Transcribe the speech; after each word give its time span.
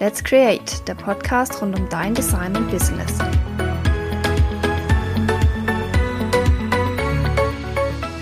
Let's 0.00 0.24
Create, 0.24 0.88
der 0.88 0.94
Podcast 0.94 1.60
rund 1.60 1.78
um 1.78 1.86
dein 1.90 2.14
Design 2.14 2.56
und 2.56 2.70
Business. 2.70 3.18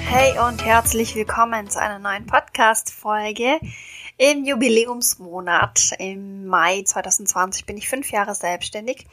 Hey 0.00 0.36
und 0.40 0.64
herzlich 0.64 1.14
willkommen 1.14 1.70
zu 1.70 1.80
einer 1.80 2.00
neuen 2.00 2.26
Podcast-Folge 2.26 3.60
im 4.16 4.44
Jubiläumsmonat. 4.44 5.92
Im 6.00 6.48
Mai 6.48 6.82
2020 6.82 7.64
bin 7.64 7.76
ich 7.76 7.88
fünf 7.88 8.10
Jahre 8.10 8.34
selbstständig. 8.34 9.06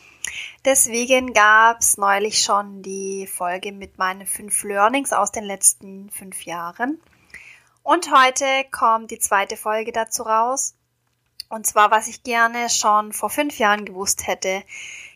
Deswegen 0.65 1.33
gab 1.33 1.81
es 1.81 1.99
neulich 1.99 2.41
schon 2.41 2.81
die 2.81 3.27
Folge 3.27 3.73
mit 3.73 3.99
meinen 3.99 4.25
fünf 4.25 4.63
Learnings 4.63 5.13
aus 5.13 5.31
den 5.31 5.43
letzten 5.43 6.09
fünf 6.09 6.45
Jahren. 6.45 6.99
Und 7.83 8.11
heute 8.11 8.47
kommt 8.71 9.11
die 9.11 9.19
zweite 9.19 9.55
Folge 9.55 9.91
dazu 9.91 10.23
raus. 10.23 10.74
Und 11.55 11.65
zwar, 11.65 11.89
was 11.89 12.09
ich 12.09 12.21
gerne 12.21 12.69
schon 12.69 13.13
vor 13.13 13.29
fünf 13.29 13.59
Jahren 13.59 13.85
gewusst 13.85 14.27
hätte. 14.27 14.61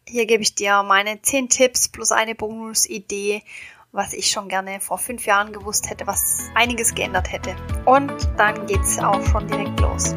Hier 0.07 0.25
gebe 0.25 0.41
ich 0.41 0.55
dir 0.55 0.83
meine 0.83 1.21
zehn 1.21 1.49
Tipps 1.49 1.89
plus 1.89 2.13
eine 2.13 2.33
Bonusidee, 2.33 3.43
was 3.91 4.13
ich 4.13 4.31
schon 4.31 4.47
gerne 4.47 4.79
vor 4.79 4.99
fünf 4.99 5.25
Jahren 5.25 5.51
gewusst 5.51 5.89
hätte, 5.89 6.07
was 6.07 6.49
einiges 6.55 6.95
geändert 6.95 7.29
hätte. 7.29 7.57
Und 7.83 8.13
dann 8.37 8.65
geht's 8.67 8.97
auch 8.99 9.21
schon 9.25 9.49
direkt 9.49 9.81
los. 9.81 10.15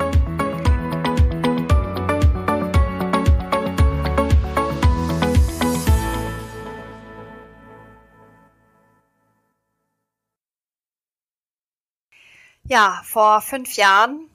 Ja, 12.63 13.03
vor 13.05 13.41
fünf 13.41 13.75
Jahren 13.75 14.29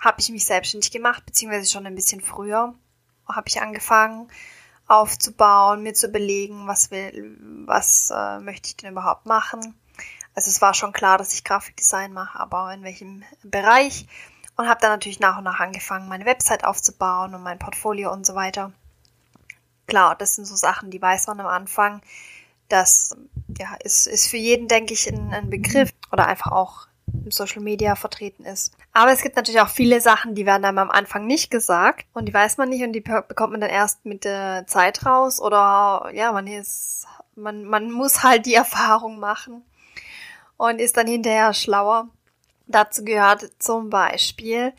habe 0.00 0.20
ich 0.20 0.30
mich 0.30 0.44
selbstständig 0.46 0.90
gemacht, 0.90 1.24
beziehungsweise 1.26 1.70
schon 1.70 1.86
ein 1.86 1.94
bisschen 1.94 2.20
früher 2.20 2.74
habe 3.34 3.48
ich 3.48 3.60
angefangen 3.60 4.28
aufzubauen, 4.86 5.84
mir 5.84 5.94
zu 5.94 6.08
überlegen, 6.08 6.66
was 6.66 6.90
will, 6.90 7.36
was 7.66 8.10
äh, 8.10 8.40
möchte 8.40 8.68
ich 8.68 8.76
denn 8.76 8.90
überhaupt 8.90 9.24
machen. 9.24 9.78
Also 10.34 10.48
es 10.48 10.60
war 10.60 10.74
schon 10.74 10.92
klar, 10.92 11.16
dass 11.16 11.32
ich 11.32 11.44
Grafikdesign 11.44 12.12
mache, 12.12 12.38
aber 12.38 12.74
in 12.74 12.82
welchem 12.82 13.22
Bereich. 13.44 14.08
Und 14.56 14.68
habe 14.68 14.80
dann 14.80 14.90
natürlich 14.90 15.20
nach 15.20 15.38
und 15.38 15.44
nach 15.44 15.60
angefangen, 15.60 16.08
meine 16.08 16.26
Website 16.26 16.64
aufzubauen 16.64 17.34
und 17.34 17.42
mein 17.42 17.58
Portfolio 17.58 18.12
und 18.12 18.26
so 18.26 18.34
weiter. 18.34 18.72
Klar, 19.86 20.16
das 20.16 20.34
sind 20.34 20.44
so 20.44 20.56
Sachen, 20.56 20.90
die 20.90 21.00
weiß 21.00 21.28
man 21.28 21.40
am 21.40 21.46
Anfang. 21.46 22.02
Das 22.68 23.16
ja, 23.58 23.74
ist, 23.84 24.06
ist 24.06 24.28
für 24.28 24.36
jeden, 24.36 24.66
denke 24.66 24.92
ich, 24.92 25.08
ein, 25.08 25.32
ein 25.32 25.50
Begriff 25.50 25.92
oder 26.10 26.26
einfach 26.26 26.50
auch 26.50 26.88
im 27.24 27.30
Social 27.30 27.62
Media 27.62 27.94
vertreten 27.94 28.44
ist. 28.44 28.76
Aber 28.92 29.12
es 29.12 29.22
gibt 29.22 29.36
natürlich 29.36 29.60
auch 29.60 29.68
viele 29.68 30.00
Sachen, 30.00 30.34
die 30.34 30.46
werden 30.46 30.64
einem 30.64 30.78
am 30.78 30.90
Anfang 30.90 31.26
nicht 31.26 31.50
gesagt 31.50 32.06
und 32.12 32.26
die 32.26 32.34
weiß 32.34 32.58
man 32.58 32.68
nicht 32.68 32.82
und 32.82 32.92
die 32.92 33.00
bekommt 33.00 33.52
man 33.52 33.60
dann 33.60 33.70
erst 33.70 34.04
mit 34.04 34.24
der 34.24 34.66
Zeit 34.66 35.06
raus 35.06 35.40
oder 35.40 36.10
ja, 36.12 36.32
man 36.32 36.46
ist, 36.46 37.06
man, 37.34 37.64
man 37.64 37.90
muss 37.90 38.22
halt 38.22 38.46
die 38.46 38.54
Erfahrung 38.64 39.18
machen 39.18 39.64
und 40.56 40.80
ist 40.80 40.96
dann 40.96 41.06
hinterher 41.06 41.54
schlauer. 41.54 42.08
Dazu 42.66 43.04
gehört 43.04 43.50
zum 43.58 43.90
Beispiel 43.90 44.72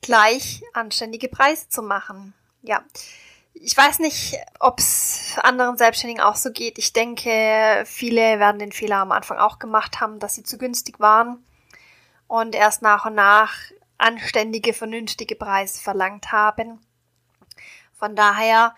gleich 0.00 0.62
anständige 0.74 1.28
Preise 1.28 1.68
zu 1.68 1.82
machen. 1.82 2.34
Ja. 2.62 2.82
Ich 3.60 3.76
weiß 3.76 3.98
nicht, 3.98 4.36
ob 4.60 4.78
es 4.78 5.32
anderen 5.42 5.76
Selbstständigen 5.76 6.22
auch 6.22 6.36
so 6.36 6.52
geht. 6.52 6.78
Ich 6.78 6.92
denke, 6.92 7.82
viele 7.86 8.38
werden 8.38 8.60
den 8.60 8.70
Fehler 8.70 8.98
am 8.98 9.10
Anfang 9.10 9.38
auch 9.38 9.58
gemacht 9.58 10.00
haben, 10.00 10.20
dass 10.20 10.36
sie 10.36 10.44
zu 10.44 10.58
günstig 10.58 11.00
waren 11.00 11.42
und 12.28 12.54
erst 12.54 12.82
nach 12.82 13.06
und 13.06 13.14
nach 13.14 13.54
anständige, 13.96 14.72
vernünftige 14.72 15.34
Preise 15.34 15.80
verlangt 15.80 16.30
haben. 16.30 16.80
Von 17.94 18.14
daher 18.14 18.76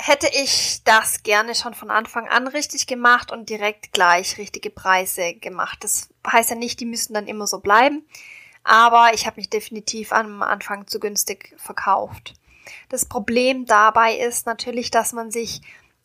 hätte 0.00 0.28
ich 0.32 0.82
das 0.84 1.22
gerne 1.22 1.54
schon 1.54 1.74
von 1.74 1.90
Anfang 1.90 2.28
an 2.28 2.48
richtig 2.48 2.86
gemacht 2.86 3.30
und 3.30 3.50
direkt 3.50 3.92
gleich 3.92 4.38
richtige 4.38 4.70
Preise 4.70 5.34
gemacht. 5.34 5.84
Das 5.84 6.08
heißt 6.26 6.50
ja 6.50 6.56
nicht, 6.56 6.80
die 6.80 6.86
müssen 6.86 7.14
dann 7.14 7.26
immer 7.26 7.46
so 7.46 7.60
bleiben, 7.60 8.06
aber 8.62 9.10
ich 9.12 9.26
habe 9.26 9.36
mich 9.36 9.50
definitiv 9.50 10.12
am 10.12 10.42
Anfang 10.42 10.86
zu 10.86 11.00
günstig 11.00 11.54
verkauft. 11.58 12.34
Das 12.88 13.04
Problem 13.04 13.66
dabei 13.66 14.16
ist 14.16 14.46
natürlich, 14.46 14.90
dass 14.90 15.12
man 15.12 15.30
sich 15.30 15.60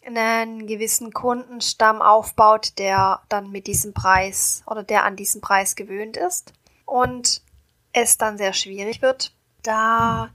einen 0.06 0.66
gewissen 0.66 1.14
Kundenstamm 1.14 2.02
aufbaut, 2.02 2.74
der 2.78 3.22
dann 3.30 3.52
mit 3.52 3.68
diesem 3.68 3.94
Preis 3.94 4.64
oder 4.66 4.84
der 4.84 5.04
an 5.04 5.16
diesen 5.16 5.42
Preis 5.42 5.76
gewöhnt 5.76 6.18
ist 6.18 6.54
und 6.86 7.42
es 7.94 8.18
dann 8.18 8.38
sehr 8.38 8.54
schwierig 8.54 9.02
wird, 9.02 9.34
da 9.64 10.30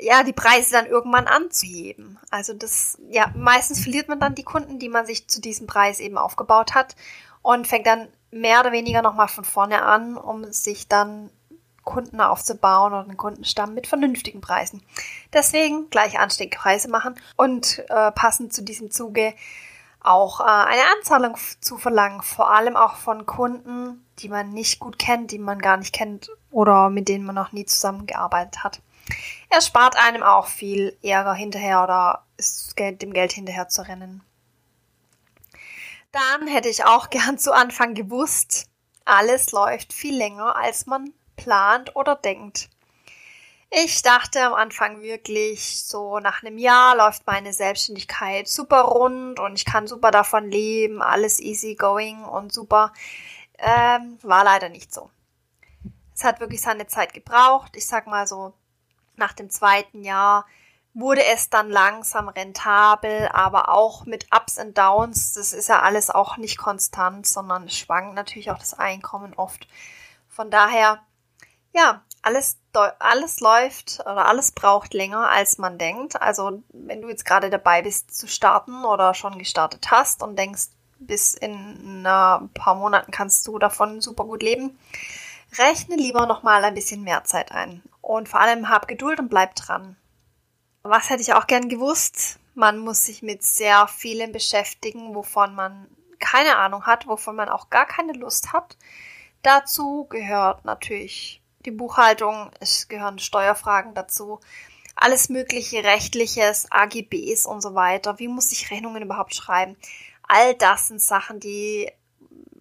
ja 0.00 0.22
die 0.22 0.32
Preise 0.32 0.72
dann 0.72 0.86
irgendwann 0.86 1.26
anzuheben. 1.26 2.18
Also 2.30 2.54
das 2.54 2.98
ja 3.10 3.32
meistens 3.34 3.80
verliert 3.80 4.08
man 4.08 4.20
dann 4.20 4.34
die 4.34 4.44
Kunden, 4.44 4.78
die 4.78 4.88
man 4.88 5.06
sich 5.06 5.28
zu 5.28 5.40
diesem 5.40 5.66
Preis 5.66 6.00
eben 6.00 6.18
aufgebaut 6.18 6.74
hat 6.74 6.94
und 7.42 7.66
fängt 7.66 7.86
dann 7.86 8.08
mehr 8.30 8.60
oder 8.60 8.72
weniger 8.72 9.02
nochmal 9.02 9.28
von 9.28 9.44
vorne 9.44 9.82
an, 9.82 10.16
um 10.16 10.52
sich 10.52 10.88
dann 10.88 11.30
Kunden 11.88 12.20
aufzubauen 12.20 12.92
oder 12.92 13.04
einen 13.04 13.16
Kundenstamm 13.16 13.72
mit 13.72 13.86
vernünftigen 13.86 14.42
Preisen. 14.42 14.82
Deswegen 15.32 15.88
gleich 15.88 16.18
anständige 16.20 16.58
Preise 16.58 16.90
machen 16.90 17.14
und 17.36 17.78
äh, 17.88 18.12
passend 18.12 18.52
zu 18.52 18.62
diesem 18.62 18.90
Zuge 18.90 19.32
auch 20.00 20.40
äh, 20.40 20.44
eine 20.44 20.82
Anzahlung 20.98 21.38
zu 21.60 21.78
verlangen, 21.78 22.20
vor 22.20 22.50
allem 22.52 22.76
auch 22.76 22.96
von 22.96 23.24
Kunden, 23.24 24.04
die 24.18 24.28
man 24.28 24.50
nicht 24.50 24.80
gut 24.80 24.98
kennt, 24.98 25.30
die 25.30 25.38
man 25.38 25.60
gar 25.60 25.78
nicht 25.78 25.94
kennt 25.94 26.30
oder 26.50 26.90
mit 26.90 27.08
denen 27.08 27.24
man 27.24 27.34
noch 27.34 27.52
nie 27.52 27.64
zusammengearbeitet 27.64 28.62
hat. 28.62 28.82
Er 29.48 29.62
spart 29.62 29.96
einem 29.96 30.22
auch 30.22 30.46
viel 30.46 30.94
Ärger 31.02 31.32
hinterher 31.32 31.82
oder 31.82 32.26
ist 32.36 32.78
dem 32.78 33.14
Geld 33.14 33.32
hinterher 33.32 33.68
zu 33.68 33.80
rennen. 33.80 34.22
Dann 36.12 36.48
hätte 36.48 36.68
ich 36.68 36.84
auch 36.84 37.08
gern 37.08 37.38
zu 37.38 37.52
Anfang 37.52 37.94
gewusst, 37.94 38.66
alles 39.06 39.52
läuft 39.52 39.94
viel 39.94 40.14
länger, 40.14 40.54
als 40.54 40.84
man 40.84 41.14
plant 41.38 41.96
oder 41.96 42.14
denkt. 42.14 42.68
Ich 43.70 44.00
dachte 44.02 44.42
am 44.44 44.54
Anfang 44.54 45.02
wirklich, 45.02 45.84
so 45.84 46.20
nach 46.20 46.42
einem 46.42 46.56
Jahr 46.56 46.96
läuft 46.96 47.26
meine 47.26 47.52
Selbstständigkeit 47.52 48.48
super 48.48 48.82
rund 48.82 49.38
und 49.40 49.56
ich 49.56 49.66
kann 49.66 49.86
super 49.86 50.10
davon 50.10 50.50
leben, 50.50 51.02
alles 51.02 51.38
easy 51.38 51.74
going 51.74 52.24
und 52.24 52.52
super. 52.52 52.92
Ähm, 53.58 54.18
war 54.22 54.44
leider 54.44 54.68
nicht 54.70 54.92
so. 54.92 55.10
Es 56.14 56.24
hat 56.24 56.40
wirklich 56.40 56.62
seine 56.62 56.86
Zeit 56.86 57.12
gebraucht. 57.12 57.76
Ich 57.76 57.86
sag 57.86 58.06
mal 58.06 58.26
so, 58.26 58.54
nach 59.16 59.34
dem 59.34 59.50
zweiten 59.50 60.02
Jahr 60.02 60.46
wurde 60.94 61.24
es 61.24 61.50
dann 61.50 61.70
langsam 61.70 62.28
rentabel, 62.28 63.28
aber 63.32 63.68
auch 63.68 64.06
mit 64.06 64.26
Ups 64.34 64.58
und 64.58 64.78
Downs. 64.78 65.34
Das 65.34 65.52
ist 65.52 65.68
ja 65.68 65.80
alles 65.82 66.08
auch 66.10 66.38
nicht 66.38 66.56
konstant, 66.56 67.26
sondern 67.26 67.64
es 67.64 67.76
schwankt 67.76 68.14
natürlich 68.14 68.50
auch 68.50 68.58
das 68.58 68.74
Einkommen 68.74 69.34
oft. 69.34 69.68
Von 70.28 70.50
daher 70.50 71.00
ja, 71.78 72.02
alles, 72.22 72.58
alles 72.98 73.40
läuft 73.40 74.00
oder 74.00 74.26
alles 74.26 74.52
braucht 74.52 74.92
länger, 74.92 75.30
als 75.30 75.58
man 75.58 75.78
denkt. 75.78 76.20
Also 76.20 76.62
wenn 76.70 77.00
du 77.00 77.08
jetzt 77.08 77.24
gerade 77.24 77.50
dabei 77.50 77.82
bist 77.82 78.16
zu 78.16 78.26
starten 78.26 78.84
oder 78.84 79.14
schon 79.14 79.38
gestartet 79.38 79.90
hast 79.90 80.22
und 80.22 80.36
denkst, 80.36 80.68
bis 80.98 81.34
in 81.34 82.04
ein 82.04 82.50
paar 82.52 82.74
Monaten 82.74 83.12
kannst 83.12 83.46
du 83.46 83.58
davon 83.58 84.00
super 84.00 84.24
gut 84.24 84.42
leben, 84.42 84.78
rechne 85.56 85.96
lieber 85.96 86.26
nochmal 86.26 86.64
ein 86.64 86.74
bisschen 86.74 87.02
mehr 87.02 87.24
Zeit 87.24 87.52
ein. 87.52 87.82
Und 88.00 88.28
vor 88.28 88.40
allem 88.40 88.68
hab 88.68 88.88
Geduld 88.88 89.20
und 89.20 89.28
bleib 89.28 89.54
dran. 89.54 89.96
Was 90.82 91.10
hätte 91.10 91.22
ich 91.22 91.34
auch 91.34 91.46
gern 91.46 91.68
gewusst? 91.68 92.40
Man 92.54 92.78
muss 92.78 93.04
sich 93.04 93.22
mit 93.22 93.44
sehr 93.44 93.86
vielem 93.86 94.32
beschäftigen, 94.32 95.14
wovon 95.14 95.54
man 95.54 95.86
keine 96.18 96.56
Ahnung 96.56 96.84
hat, 96.86 97.06
wovon 97.06 97.36
man 97.36 97.48
auch 97.48 97.70
gar 97.70 97.86
keine 97.86 98.14
Lust 98.14 98.52
hat. 98.52 98.76
Dazu 99.42 100.06
gehört 100.10 100.64
natürlich 100.64 101.37
die 101.64 101.70
Buchhaltung, 101.70 102.50
es 102.60 102.88
gehören 102.88 103.18
Steuerfragen 103.18 103.94
dazu, 103.94 104.40
alles 104.94 105.28
mögliche 105.28 105.84
rechtliches, 105.84 106.66
AGBs 106.70 107.46
und 107.46 107.60
so 107.60 107.74
weiter. 107.74 108.18
Wie 108.18 108.28
muss 108.28 108.52
ich 108.52 108.70
Rechnungen 108.70 109.02
überhaupt 109.02 109.34
schreiben? 109.34 109.76
All 110.22 110.54
das 110.54 110.88
sind 110.88 111.00
Sachen, 111.00 111.40
die 111.40 111.90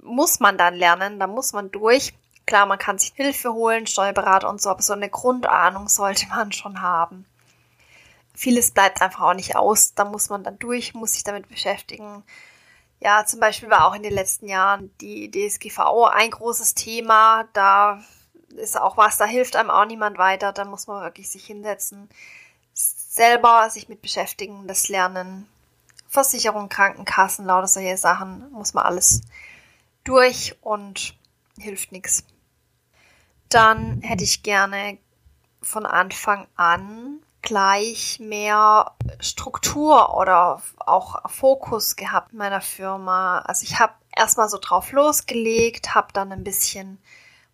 muss 0.02 0.40
man 0.40 0.58
dann 0.58 0.76
lernen, 0.76 1.20
da 1.20 1.28
muss 1.28 1.54
man 1.54 1.72
durch. 1.72 2.14
Klar, 2.46 2.66
man 2.66 2.80
kann 2.80 2.98
sich 2.98 3.12
Hilfe 3.16 3.54
holen, 3.54 3.88
Steuerberater 3.88 4.50
und 4.50 4.62
so, 4.62 4.70
aber 4.70 4.82
so 4.82 4.94
eine 4.94 5.10
Grundahnung 5.10 5.90
sollte 5.90 6.28
man 6.30 6.52
schon 6.52 6.82
haben. 6.82 7.26
Vieles 8.34 8.72
bleibt 8.72 9.02
einfach 9.02 9.22
auch 9.22 9.34
nicht 9.34 9.56
aus, 9.56 9.96
da 9.96 10.06
muss 10.06 10.30
man 10.30 10.44
dann 10.44 10.60
durch, 10.60 10.94
muss 10.94 11.14
sich 11.14 11.24
damit 11.24 11.50
beschäftigen. 11.50 12.24
Ja, 13.00 13.26
zum 13.26 13.40
Beispiel 13.40 13.70
war 13.70 13.88
auch 13.88 13.96
in 13.96 14.04
den 14.04 14.14
letzten 14.14 14.48
Jahren 14.48 14.92
die 15.02 15.30
DSGVO 15.30 16.06
ein 16.06 16.32
großes 16.32 16.76
Thema. 16.76 17.48
Da 17.54 18.02
ist 18.58 18.80
auch 18.80 18.98
was, 18.98 19.18
da 19.18 19.26
hilft 19.26 19.56
einem 19.56 19.70
auch 19.70 19.86
niemand 19.86 20.18
weiter. 20.18 20.52
Da 20.52 20.66
muss 20.66 20.88
man 20.88 21.04
wirklich 21.04 21.30
sich 21.30 21.46
hinsetzen, 21.46 22.10
selber 22.74 23.70
sich 23.70 23.90
mit 23.90 24.02
beschäftigen, 24.02 24.68
das 24.68 24.90
lernen. 24.90 25.48
Versicherung, 26.10 26.70
Krankenkassen, 26.70 27.46
lauter 27.46 27.68
solche 27.68 27.98
Sachen 27.98 28.50
muss 28.52 28.74
man 28.74 28.86
alles 28.86 29.22
durch 30.04 30.56
und 30.62 31.16
hilft 31.58 31.92
nichts. 31.92 32.24
Dann 33.50 34.02
hätte 34.02 34.24
ich 34.24 34.44
gerne 34.44 34.98
von 35.62 35.86
Anfang 35.86 36.48
an 36.56 37.20
gleich 37.42 38.20
mehr 38.20 38.92
Struktur 39.20 40.18
oder 40.18 40.62
auch 40.80 41.30
Fokus 41.30 41.96
gehabt 41.96 42.34
in 42.34 42.40
meiner 42.40 42.62
Firma. 42.62 43.40
Also 43.40 43.64
ich 43.64 43.80
habe 43.80 43.94
erstmal 44.16 44.50
so 44.50 44.58
drauf 44.60 44.92
losgelegt, 44.92 45.96
habe 45.96 46.12
dann 46.14 46.32
ein 46.32 46.44
bisschen 46.44 47.00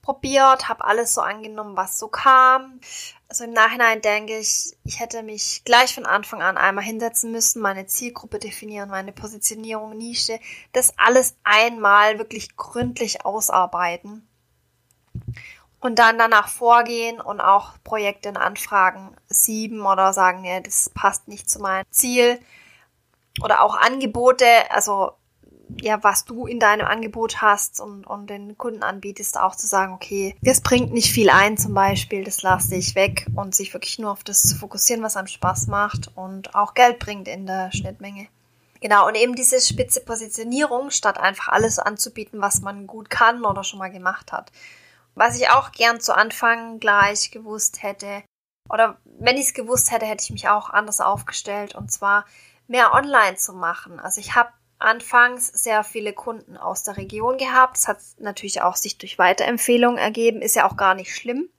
probiert, 0.04 0.70
habe 0.70 0.86
alles 0.86 1.16
so 1.16 1.22
angenommen, 1.22 1.76
was 1.76 1.98
so 1.98 2.08
kam. 2.08 2.80
Also 3.28 3.46
im 3.46 3.54
Nachhinein 3.54 4.02
denke 4.02 4.38
ich, 4.38 4.78
ich 4.84 5.00
hätte 5.00 5.24
mich 5.24 5.64
gleich 5.66 5.96
von 5.96 6.06
Anfang 6.06 6.44
an 6.44 6.58
einmal 6.58 6.84
hinsetzen 6.84 7.32
müssen, 7.32 7.64
meine 7.64 7.88
Zielgruppe 7.88 8.38
definieren, 8.38 8.92
meine 8.92 9.12
Positionierung, 9.12 9.98
Nische, 9.98 10.40
das 10.74 10.94
alles 11.00 11.36
einmal 11.44 12.20
wirklich 12.20 12.56
gründlich 12.56 13.26
ausarbeiten 13.26 14.28
und 15.80 16.00
dann 16.00 16.20
danach 16.20 16.48
vorgehen 16.48 17.20
und 17.20 17.42
auch 17.42 17.74
Projekte 17.84 18.30
in 18.30 18.38
Anfragen 18.38 19.16
sieben 19.28 19.82
oder 19.82 20.14
sagen, 20.14 20.42
nee, 20.42 20.62
das 20.62 20.92
passt 20.94 21.28
nicht 21.28 21.50
zu 21.50 21.60
meinem 21.60 21.86
Ziel 21.90 22.40
oder 23.42 23.64
auch 23.64 23.76
Angebote, 23.76 24.46
also 24.70 25.14
ja, 25.82 26.04
was 26.04 26.26
du 26.26 26.46
in 26.46 26.60
deinem 26.60 26.88
Angebot 26.88 27.42
hast 27.42 27.80
und, 27.82 28.06
und 28.06 28.30
den 28.30 28.58
Kunden 28.58 28.84
anbietest, 28.84 29.40
auch 29.40 29.56
zu 29.56 29.68
sagen, 29.68 29.94
okay, 29.94 30.36
das 30.42 30.62
bringt 30.62 30.94
nicht 30.94 31.12
viel 31.12 31.30
ein 31.30 31.58
zum 31.58 31.74
Beispiel, 31.74 32.24
das 32.24 32.42
lasse 32.42 32.76
ich 32.76 32.96
weg 32.96 33.26
und 33.36 33.56
sich 33.56 33.74
wirklich 33.74 34.00
nur 34.00 34.12
auf 34.12 34.24
das 34.24 34.42
zu 34.42 34.56
fokussieren, 34.56 35.04
was 35.04 35.18
einem 35.18 35.28
Spaß 35.28 35.68
macht 35.68 36.12
und 36.16 36.56
auch 36.56 36.74
Geld 36.74 37.00
bringt 37.00 37.28
in 37.28 37.46
der 37.46 37.72
Schnittmenge. 37.72 38.28
Genau, 38.82 39.08
und 39.08 39.16
eben 39.16 39.36
diese 39.36 39.62
spitze 39.62 40.02
Positionierung, 40.02 40.92
statt 40.92 41.18
einfach 41.18 41.48
alles 41.48 41.80
anzubieten, 41.80 42.42
was 42.42 42.62
man 42.62 42.86
gut 42.86 43.10
kann 43.10 43.46
oder 43.46 43.64
schon 43.64 43.80
mal 43.80 43.92
gemacht 43.92 44.34
hat. 44.34 44.52
Was 45.16 45.38
ich 45.40 45.50
auch 45.50 45.72
gern 45.72 46.02
zu 46.02 46.16
Anfang 46.16 46.80
gleich 46.80 47.32
gewusst 47.32 47.82
hätte, 47.82 48.24
oder 48.70 48.98
wenn 49.06 49.38
ich 49.38 49.48
es 49.48 49.54
gewusst 49.54 49.92
hätte, 49.92 50.06
hätte 50.06 50.24
ich 50.24 50.32
mich 50.32 50.50
auch 50.50 50.70
anders 50.70 51.00
aufgestellt, 51.00 51.76
und 51.76 51.92
zwar 51.92 52.26
mehr 52.68 52.94
online 52.94 53.38
zu 53.38 53.54
machen. 53.54 54.00
Also 54.00 54.20
ich 54.20 54.36
habe 54.36 54.52
anfangs 54.84 55.48
sehr 55.48 55.84
viele 55.84 56.14
Kunden 56.14 56.58
aus 56.58 56.84
der 56.84 56.98
Region 56.98 57.38
gehabt. 57.38 57.78
Das 57.78 57.88
hat 57.88 57.98
natürlich 58.18 58.62
auch 58.62 58.76
sich 58.76 58.98
durch 58.98 59.18
Weiterempfehlungen 59.18 59.98
ergeben, 59.98 60.42
ist 60.42 60.56
ja 60.56 60.70
auch 60.70 60.78
gar 60.78 60.94
nicht 60.94 61.16
schlimm. 61.16 61.50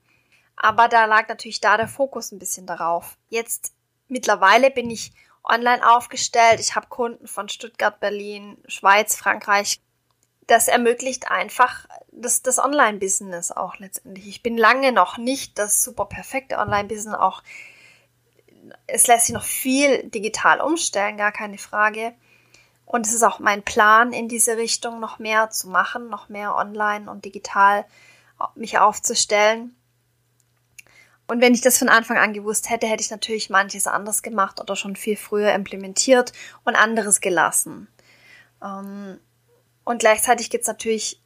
Aber 0.55 0.87
da 0.87 1.05
lag 1.05 1.27
natürlich 1.27 1.59
da 1.59 1.75
der 1.75 1.87
Fokus 1.87 2.31
ein 2.31 2.39
bisschen 2.39 2.65
darauf. 2.65 3.17
Jetzt 3.29 3.73
mittlerweile 4.07 4.71
bin 4.71 4.89
ich 4.89 5.11
online 5.43 5.87
aufgestellt. 5.87 6.59
Ich 6.59 6.75
habe 6.75 6.87
Kunden 6.87 7.27
von 7.27 7.49
Stuttgart, 7.49 7.99
Berlin, 7.99 8.57
Schweiz, 8.67 9.15
Frankreich. 9.15 9.81
Das 10.47 10.67
ermöglicht 10.67 11.29
einfach 11.29 11.87
das, 12.11 12.43
das 12.43 12.59
Online-Business 12.59 13.51
auch 13.51 13.77
letztendlich. 13.77 14.27
Ich 14.27 14.43
bin 14.43 14.57
lange 14.57 14.91
noch 14.91 15.17
nicht 15.17 15.57
das 15.57 15.83
super 15.83 16.05
perfekte 16.05 16.57
Online-Business. 16.57 17.15
Auch 17.15 17.41
es 18.87 19.07
lässt 19.07 19.25
sich 19.25 19.33
noch 19.33 19.43
viel 19.43 20.09
digital 20.09 20.61
umstellen, 20.61 21.17
gar 21.17 21.31
keine 21.31 21.57
Frage. 21.57 22.13
Und 22.85 23.07
es 23.07 23.13
ist 23.13 23.23
auch 23.23 23.39
mein 23.39 23.63
Plan, 23.63 24.13
in 24.13 24.27
diese 24.27 24.57
Richtung 24.57 24.99
noch 24.99 25.19
mehr 25.19 25.49
zu 25.49 25.69
machen, 25.69 26.09
noch 26.09 26.29
mehr 26.29 26.55
online 26.55 27.09
und 27.09 27.25
digital 27.25 27.85
mich 28.55 28.77
aufzustellen. 28.77 29.75
Und 31.27 31.41
wenn 31.41 31.55
ich 31.55 31.61
das 31.61 31.79
von 31.79 31.89
Anfang 31.89 32.17
an 32.17 32.33
gewusst 32.33 32.69
hätte, 32.69 32.87
hätte 32.87 33.01
ich 33.01 33.09
natürlich 33.09 33.49
manches 33.49 33.87
anders 33.87 34.21
gemacht 34.21 34.61
oder 34.61 34.75
schon 34.75 34.95
viel 34.95 35.17
früher 35.17 35.53
implementiert 35.53 36.33
und 36.63 36.75
anderes 36.75 37.19
gelassen. 37.19 37.87
Ähm, 38.63 39.19
und 39.83 39.99
gleichzeitig 39.99 40.49
gibt 40.49 40.63
es 40.63 40.67
natürlich 40.67 41.21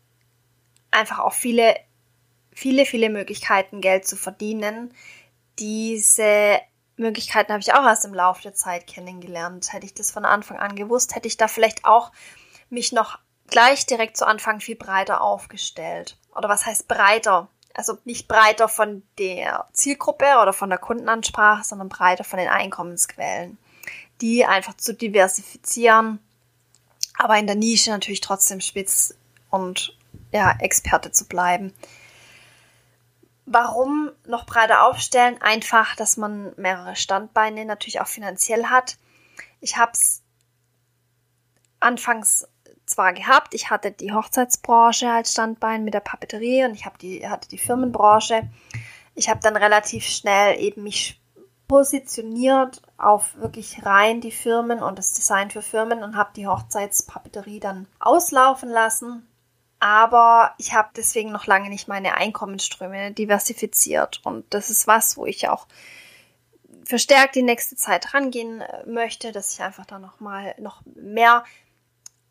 einfach 0.91 1.19
auch 1.19 1.33
viele, 1.33 1.75
viele, 2.51 2.85
viele 2.85 3.09
Möglichkeiten, 3.09 3.81
Geld 3.81 4.07
zu 4.07 4.15
verdienen. 4.15 4.93
Diese 5.59 6.59
Möglichkeiten 6.99 7.51
habe 7.51 7.61
ich 7.61 7.73
auch 7.73 7.83
erst 7.83 8.05
im 8.05 8.13
Laufe 8.13 8.41
der 8.41 8.53
Zeit 8.53 8.85
kennengelernt. 8.87 9.73
Hätte 9.73 9.85
ich 9.85 9.93
das 9.93 10.11
von 10.11 10.25
Anfang 10.25 10.57
an 10.57 10.75
gewusst, 10.75 11.15
hätte 11.15 11.27
ich 11.27 11.37
da 11.37 11.47
vielleicht 11.47 11.85
auch 11.85 12.11
mich 12.69 12.91
noch 12.91 13.17
gleich 13.47 13.85
direkt 13.85 14.17
zu 14.17 14.27
Anfang 14.27 14.59
viel 14.59 14.75
breiter 14.75 15.21
aufgestellt. 15.21 16.17
Oder 16.35 16.49
was 16.49 16.65
heißt 16.65 16.87
breiter? 16.87 17.47
Also 17.73 17.97
nicht 18.03 18.27
breiter 18.27 18.67
von 18.67 19.03
der 19.17 19.67
Zielgruppe 19.73 20.25
oder 20.41 20.53
von 20.53 20.69
der 20.69 20.79
Kundenansprache, 20.79 21.63
sondern 21.63 21.89
breiter 21.89 22.23
von 22.23 22.39
den 22.39 22.49
Einkommensquellen. 22.49 23.57
Die 24.21 24.45
einfach 24.45 24.75
zu 24.75 24.93
diversifizieren, 24.93 26.19
aber 27.17 27.37
in 27.37 27.47
der 27.47 27.55
Nische 27.55 27.89
natürlich 27.89 28.21
trotzdem 28.21 28.59
spitz 28.59 29.15
und 29.49 29.95
ja, 30.31 30.55
Experte 30.59 31.11
zu 31.11 31.25
bleiben. 31.25 31.73
Warum 33.51 34.11
noch 34.27 34.45
breiter 34.45 34.85
aufstellen? 34.85 35.41
Einfach, 35.41 35.95
dass 35.95 36.17
man 36.17 36.53
mehrere 36.55 36.95
Standbeine 36.95 37.65
natürlich 37.65 37.99
auch 37.99 38.07
finanziell 38.07 38.65
hat. 38.65 38.99
Ich 39.59 39.75
habe 39.75 39.93
es 39.93 40.21
anfangs 41.79 42.47
zwar 42.85 43.11
gehabt, 43.13 43.55
ich 43.55 43.71
hatte 43.71 43.91
die 43.91 44.13
Hochzeitsbranche 44.13 45.09
als 45.09 45.31
Standbein 45.31 45.83
mit 45.83 45.95
der 45.95 45.99
Papeterie 45.99 46.63
und 46.65 46.75
ich 46.75 46.85
die 47.01 47.27
hatte 47.27 47.49
die 47.49 47.57
Firmenbranche. 47.57 48.47
Ich 49.15 49.29
habe 49.29 49.39
dann 49.41 49.55
relativ 49.55 50.05
schnell 50.05 50.59
eben 50.59 50.83
mich 50.83 51.19
positioniert 51.67 52.83
auf 52.99 53.35
wirklich 53.37 53.83
rein 53.83 54.21
die 54.21 54.31
Firmen 54.31 54.83
und 54.83 54.99
das 54.99 55.13
Design 55.13 55.49
für 55.49 55.63
Firmen 55.63 56.03
und 56.03 56.15
habe 56.15 56.33
die 56.35 56.45
Hochzeitspapeterie 56.45 57.59
dann 57.59 57.87
auslaufen 57.99 58.69
lassen 58.69 59.28
aber 59.79 60.53
ich 60.57 60.73
habe 60.73 60.89
deswegen 60.95 61.31
noch 61.31 61.45
lange 61.45 61.69
nicht 61.69 61.87
meine 61.87 62.15
Einkommensströme 62.15 63.11
diversifiziert. 63.11 64.21
Und 64.23 64.53
das 64.53 64.69
ist 64.69 64.87
was, 64.87 65.17
wo 65.17 65.25
ich 65.25 65.47
auch 65.47 65.67
verstärkt 66.83 67.35
die 67.35 67.43
nächste 67.43 67.75
Zeit 67.75 68.13
rangehen 68.13 68.61
äh, 68.61 68.85
möchte, 68.85 69.31
dass 69.31 69.53
ich 69.53 69.61
einfach 69.61 69.85
da 69.85 69.99
noch 69.99 70.19
mal 70.19 70.55
noch 70.57 70.81
mehr 70.95 71.43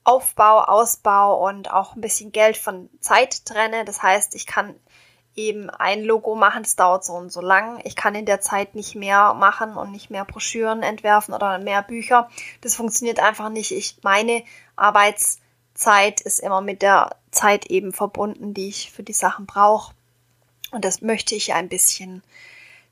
Aufbau, 0.05 0.61
Ausbau 0.63 1.47
und 1.49 1.71
auch 1.71 1.95
ein 1.95 2.01
bisschen 2.01 2.33
Geld 2.33 2.57
von 2.57 2.91
Zeit 3.01 3.45
trenne. 3.45 3.85
Das 3.85 4.03
heißt, 4.03 4.35
ich 4.35 4.47
kann 4.47 4.75
eben 5.35 5.71
ein 5.71 6.03
Logo 6.03 6.35
machen, 6.35 6.65
das 6.65 6.77
dauert 6.77 7.05
so 7.05 7.13
und 7.13 7.31
so 7.31 7.41
lang. 7.41 7.81
Ich 7.85 7.95
kann 7.95 8.15
in 8.15 8.27
der 8.27 8.41
Zeit 8.41 8.75
nicht 8.75 8.95
mehr 8.97 9.35
machen 9.35 9.77
und 9.77 9.93
nicht 9.93 10.11
mehr 10.11 10.25
Broschüren 10.25 10.83
entwerfen 10.83 11.35
oder 11.35 11.59
mehr 11.59 11.83
Bücher. 11.83 12.29
Das 12.63 12.75
funktioniert 12.75 13.21
einfach 13.21 13.49
nicht. 13.49 13.71
Ich 13.71 13.99
meine 14.03 14.43
Arbeitszeit 15.79 16.21
ist 16.21 16.41
immer 16.41 16.61
mit 16.61 16.83
der 16.83 17.17
Zeit 17.31 17.67
eben 17.67 17.93
verbunden, 17.93 18.53
die 18.53 18.69
ich 18.69 18.91
für 18.91 19.05
die 19.05 19.13
Sachen 19.13 19.47
brauche. 19.47 19.95
Und 20.73 20.85
das 20.85 21.03
möchte 21.03 21.37
ich 21.37 21.55
ein 21.55 21.69
bisschen 21.69 22.23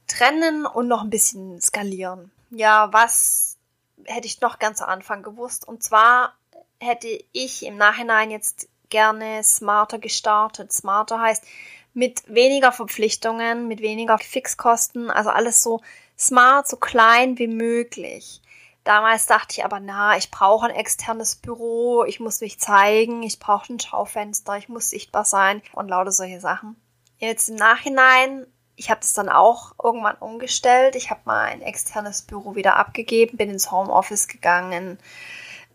trennen 0.07 0.67
und 0.67 0.87
noch 0.87 1.03
ein 1.03 1.11
bisschen 1.11 1.61
skalieren. 1.61 2.31
Ja, 2.51 2.93
was 2.93 3.57
hätte 4.05 4.27
ich 4.27 4.41
noch 4.41 4.61
ganz 4.61 4.81
am 4.83 4.89
Anfang 4.89 5.25
gewusst? 5.25 5.67
Und 5.67 5.83
zwar 5.83 6.35
hätte 6.79 7.09
ich 7.33 7.67
im 7.67 7.77
Nachhinein 7.77 8.31
jetzt 8.31 8.69
gerne 8.89 9.43
smarter 9.43 9.99
gestartet. 9.99 10.73
Smarter 10.73 11.21
heißt 11.21 11.45
mit 11.93 12.23
weniger 12.33 12.71
Verpflichtungen, 12.71 13.67
mit 13.67 13.81
weniger 13.81 14.19
Fixkosten, 14.19 15.11
also 15.11 15.31
alles 15.31 15.61
so 15.61 15.81
smart, 16.17 16.69
so 16.69 16.77
klein 16.77 17.37
wie 17.39 17.49
möglich. 17.49 18.41
Damals 18.87 19.27
dachte 19.27 19.49
ich 19.51 19.65
aber, 19.65 19.81
na, 19.81 20.17
ich 20.17 20.31
brauche 20.31 20.67
ein 20.67 20.75
externes 20.75 21.35
Büro, 21.35 22.05
ich 22.05 22.21
muss 22.21 22.41
mich 22.41 22.61
zeigen, 22.61 23.25
ich 23.25 23.41
brauche 23.41 23.73
ein 23.73 23.81
Schaufenster, 23.81 24.57
ich 24.59 24.69
muss 24.69 24.91
sichtbar 24.91 25.25
sein 25.25 25.61
und 25.73 25.89
lauter 25.89 26.13
solche 26.13 26.39
Sachen. 26.39 26.77
Jetzt 27.19 27.49
im 27.49 27.57
Nachhinein, 27.57 28.47
ich 28.77 28.89
habe 28.89 29.01
das 29.01 29.13
dann 29.13 29.29
auch 29.29 29.73
irgendwann 29.83 30.15
umgestellt. 30.15 30.95
Ich 30.95 31.11
habe 31.11 31.23
mal 31.25 31.47
ein 31.47 31.63
externes 31.63 32.23
Büro 32.23 32.55
wieder 32.55 32.77
abgegeben, 32.77 33.37
bin 33.37 33.51
ins 33.51 33.73
Homeoffice 33.73 34.29
gegangen. 34.29 35.01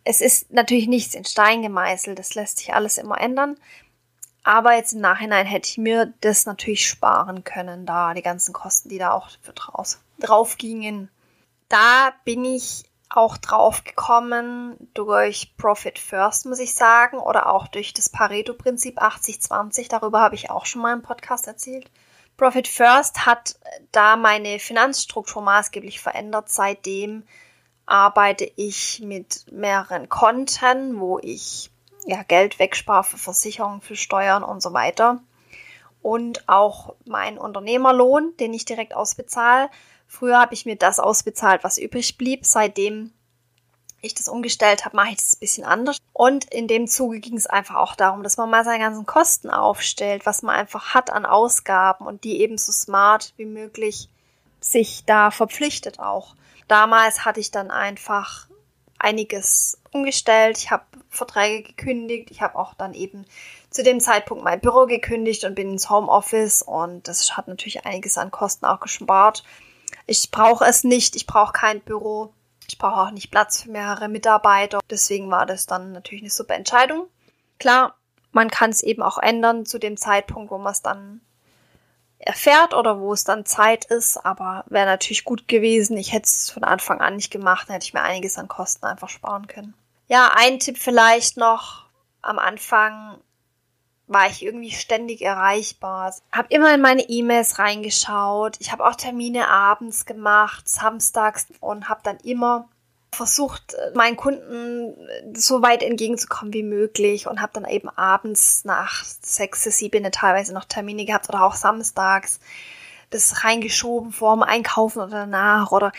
Es 0.05 0.21
ist 0.21 0.49
natürlich 0.53 0.87
nichts 0.87 1.13
in 1.13 1.25
Stein 1.25 1.61
gemeißelt, 1.63 2.17
das 2.17 2.33
lässt 2.35 2.59
sich 2.59 2.73
alles 2.73 2.97
immer 2.97 3.19
ändern. 3.19 3.57
Aber 4.43 4.73
jetzt 4.75 4.93
im 4.93 5.01
Nachhinein 5.01 5.45
hätte 5.45 5.67
ich 5.67 5.77
mir 5.77 6.13
das 6.21 6.45
natürlich 6.45 6.87
sparen 6.87 7.43
können, 7.43 7.85
da 7.85 8.13
die 8.13 8.21
ganzen 8.21 8.53
Kosten, 8.53 8.87
die 8.87 8.99
da 8.99 9.11
auch 9.11 9.27
draus, 9.53 9.99
drauf 10.17 10.57
gingen. 10.57 11.09
Da 11.67 12.13
bin 12.23 12.45
ich 12.45 12.85
auch 13.13 13.37
drauf 13.37 13.83
gekommen 13.83 14.75
durch 14.93 15.55
Profit 15.57 15.99
First, 15.99 16.45
muss 16.45 16.59
ich 16.59 16.73
sagen, 16.73 17.17
oder 17.17 17.47
auch 17.51 17.67
durch 17.67 17.93
das 17.93 18.09
Pareto-Prinzip 18.09 19.01
80-20. 19.01 19.89
Darüber 19.89 20.21
habe 20.21 20.35
ich 20.35 20.49
auch 20.49 20.65
schon 20.65 20.81
mal 20.81 20.93
im 20.93 21.01
Podcast 21.01 21.47
erzählt. 21.47 21.89
Profit 22.37 22.67
First 22.67 23.25
hat 23.25 23.55
da 23.91 24.15
meine 24.15 24.59
Finanzstruktur 24.59 25.41
maßgeblich 25.41 25.99
verändert. 25.99 26.49
Seitdem 26.49 27.23
arbeite 27.85 28.49
ich 28.55 29.01
mit 29.03 29.51
mehreren 29.51 30.07
Konten, 30.07 30.99
wo 30.99 31.19
ich 31.19 31.69
ja, 32.05 32.23
Geld 32.23 32.59
wegspare 32.59 33.03
für 33.03 33.17
Versicherungen, 33.17 33.81
für 33.81 33.95
Steuern 33.95 34.43
und 34.43 34.61
so 34.61 34.73
weiter. 34.73 35.21
Und 36.01 36.47
auch 36.49 36.95
mein 37.05 37.37
Unternehmerlohn, 37.37 38.35
den 38.39 38.53
ich 38.53 38.65
direkt 38.65 38.95
ausbezahle, 38.95 39.69
Früher 40.11 40.37
habe 40.37 40.53
ich 40.53 40.65
mir 40.65 40.75
das 40.75 40.99
ausbezahlt, 40.99 41.63
was 41.63 41.77
übrig 41.77 42.17
blieb. 42.17 42.45
Seitdem 42.45 43.13
ich 44.01 44.13
das 44.13 44.27
umgestellt 44.27 44.83
habe, 44.83 44.97
mache 44.97 45.11
ich 45.11 45.15
das 45.15 45.35
ein 45.35 45.39
bisschen 45.39 45.63
anders. 45.63 45.99
Und 46.11 46.53
in 46.53 46.67
dem 46.67 46.87
Zuge 46.87 47.21
ging 47.21 47.37
es 47.37 47.47
einfach 47.47 47.75
auch 47.75 47.95
darum, 47.95 48.21
dass 48.21 48.35
man 48.35 48.49
mal 48.49 48.65
seine 48.65 48.83
ganzen 48.83 49.05
Kosten 49.05 49.49
aufstellt, 49.49 50.25
was 50.25 50.41
man 50.41 50.53
einfach 50.53 50.93
hat 50.93 51.13
an 51.13 51.25
Ausgaben 51.25 52.05
und 52.05 52.25
die 52.25 52.41
eben 52.41 52.57
so 52.57 52.73
smart 52.73 53.33
wie 53.37 53.45
möglich 53.45 54.09
sich 54.59 55.05
da 55.05 55.31
verpflichtet 55.31 55.99
auch. 55.99 56.35
Damals 56.67 57.23
hatte 57.23 57.39
ich 57.39 57.51
dann 57.51 57.71
einfach 57.71 58.47
einiges 58.99 59.79
umgestellt. 59.93 60.57
Ich 60.57 60.71
habe 60.71 60.83
Verträge 61.09 61.69
gekündigt. 61.69 62.31
Ich 62.31 62.41
habe 62.41 62.59
auch 62.59 62.73
dann 62.73 62.93
eben 62.93 63.25
zu 63.69 63.81
dem 63.81 64.01
Zeitpunkt 64.01 64.43
mein 64.43 64.59
Büro 64.59 64.87
gekündigt 64.87 65.45
und 65.45 65.55
bin 65.55 65.71
ins 65.71 65.89
Homeoffice 65.89 66.63
und 66.63 67.07
das 67.07 67.37
hat 67.37 67.47
natürlich 67.47 67.85
einiges 67.85 68.17
an 68.17 68.29
Kosten 68.29 68.65
auch 68.65 68.81
gespart. 68.81 69.45
Ich 70.05 70.31
brauche 70.31 70.65
es 70.65 70.83
nicht. 70.83 71.15
Ich 71.15 71.27
brauche 71.27 71.53
kein 71.53 71.81
Büro. 71.81 72.33
Ich 72.67 72.77
brauche 72.77 73.01
auch 73.01 73.11
nicht 73.11 73.31
Platz 73.31 73.63
für 73.63 73.71
mehrere 73.71 74.07
Mitarbeiter. 74.07 74.79
Deswegen 74.89 75.29
war 75.29 75.45
das 75.45 75.65
dann 75.65 75.91
natürlich 75.91 76.23
eine 76.23 76.31
super 76.31 76.55
Entscheidung. 76.55 77.07
Klar, 77.59 77.95
man 78.31 78.49
kann 78.49 78.69
es 78.69 78.81
eben 78.81 79.01
auch 79.01 79.17
ändern 79.17 79.65
zu 79.65 79.77
dem 79.77 79.97
Zeitpunkt, 79.97 80.51
wo 80.51 80.57
man 80.57 80.71
es 80.71 80.81
dann 80.81 81.21
erfährt 82.21 82.73
oder 82.73 82.99
wo 82.99 83.13
es 83.13 83.23
dann 83.23 83.45
Zeit 83.45 83.85
ist, 83.85 84.17
aber 84.17 84.63
wäre 84.67 84.85
natürlich 84.85 85.23
gut 85.23 85.47
gewesen. 85.47 85.97
Ich 85.97 86.13
hätte 86.13 86.27
es 86.27 86.49
von 86.49 86.63
Anfang 86.63 87.01
an 87.01 87.15
nicht 87.15 87.31
gemacht, 87.31 87.67
dann 87.67 87.73
hätte 87.73 87.85
ich 87.85 87.93
mir 87.93 88.03
einiges 88.03 88.37
an 88.37 88.47
Kosten 88.47 88.85
einfach 88.85 89.09
sparen 89.09 89.47
können. 89.47 89.73
Ja, 90.07 90.31
ein 90.35 90.59
Tipp 90.59 90.77
vielleicht 90.77 91.37
noch. 91.37 91.85
Am 92.21 92.37
Anfang 92.37 93.17
war 94.11 94.27
ich 94.27 94.43
irgendwie 94.43 94.71
ständig 94.71 95.21
erreichbar. 95.21 96.13
Hab 96.31 96.51
immer 96.51 96.73
in 96.73 96.81
meine 96.81 97.03
E-Mails 97.03 97.59
reingeschaut. 97.59 98.57
Ich 98.59 98.71
habe 98.71 98.85
auch 98.85 98.95
Termine 98.95 99.47
abends 99.47 100.05
gemacht, 100.05 100.67
samstags 100.67 101.47
und 101.61 101.87
habe 101.87 102.01
dann 102.03 102.17
immer 102.17 102.67
versucht, 103.13 103.75
meinen 103.93 104.15
Kunden 104.15 104.95
so 105.33 105.61
weit 105.61 105.83
entgegenzukommen 105.83 106.53
wie 106.53 106.63
möglich 106.63 107.27
und 107.27 107.41
habe 107.41 107.53
dann 107.53 107.65
eben 107.65 107.89
abends 107.89 108.63
nach 108.65 109.03
sechs, 109.03 109.63
sieben 109.63 110.09
teilweise 110.11 110.53
noch 110.53 110.65
Termine 110.65 111.05
gehabt 111.05 111.29
oder 111.29 111.43
auch 111.43 111.55
samstags 111.55 112.39
das 113.09 113.43
reingeschoben 113.43 114.13
vorm 114.13 114.41
Einkaufen 114.41 114.99
oder 114.99 115.11
danach 115.11 115.71
oder 115.71 115.91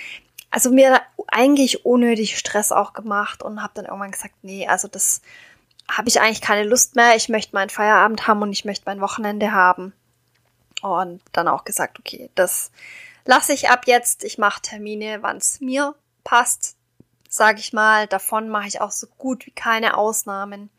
also 0.50 0.70
mir 0.70 1.00
eigentlich 1.28 1.84
unnötig 1.86 2.38
Stress 2.38 2.72
auch 2.72 2.92
gemacht 2.92 3.42
und 3.42 3.62
habe 3.62 3.72
dann 3.74 3.84
irgendwann 3.86 4.10
gesagt, 4.10 4.34
nee, 4.42 4.66
also 4.66 4.88
das 4.88 5.22
habe 5.96 6.08
ich 6.08 6.20
eigentlich 6.20 6.40
keine 6.40 6.64
Lust 6.64 6.96
mehr. 6.96 7.16
Ich 7.16 7.28
möchte 7.28 7.54
meinen 7.54 7.70
Feierabend 7.70 8.26
haben 8.26 8.42
und 8.42 8.52
ich 8.52 8.64
möchte 8.64 8.84
mein 8.86 9.00
Wochenende 9.00 9.52
haben. 9.52 9.92
Und 10.82 11.20
dann 11.32 11.48
auch 11.48 11.64
gesagt, 11.64 11.98
okay, 11.98 12.30
das 12.34 12.72
lasse 13.24 13.52
ich 13.52 13.70
ab 13.70 13.86
jetzt. 13.86 14.24
Ich 14.24 14.38
mache 14.38 14.62
Termine, 14.62 15.22
wann 15.22 15.36
es 15.36 15.60
mir 15.60 15.94
passt 16.24 16.76
sage 17.32 17.60
ich 17.60 17.72
mal. 17.72 18.06
Davon 18.06 18.48
mache 18.48 18.68
ich 18.68 18.80
auch 18.80 18.90
so 18.90 19.06
gut 19.18 19.46
wie 19.46 19.52
keine 19.52 19.96
Ausnahmen. 19.96 20.70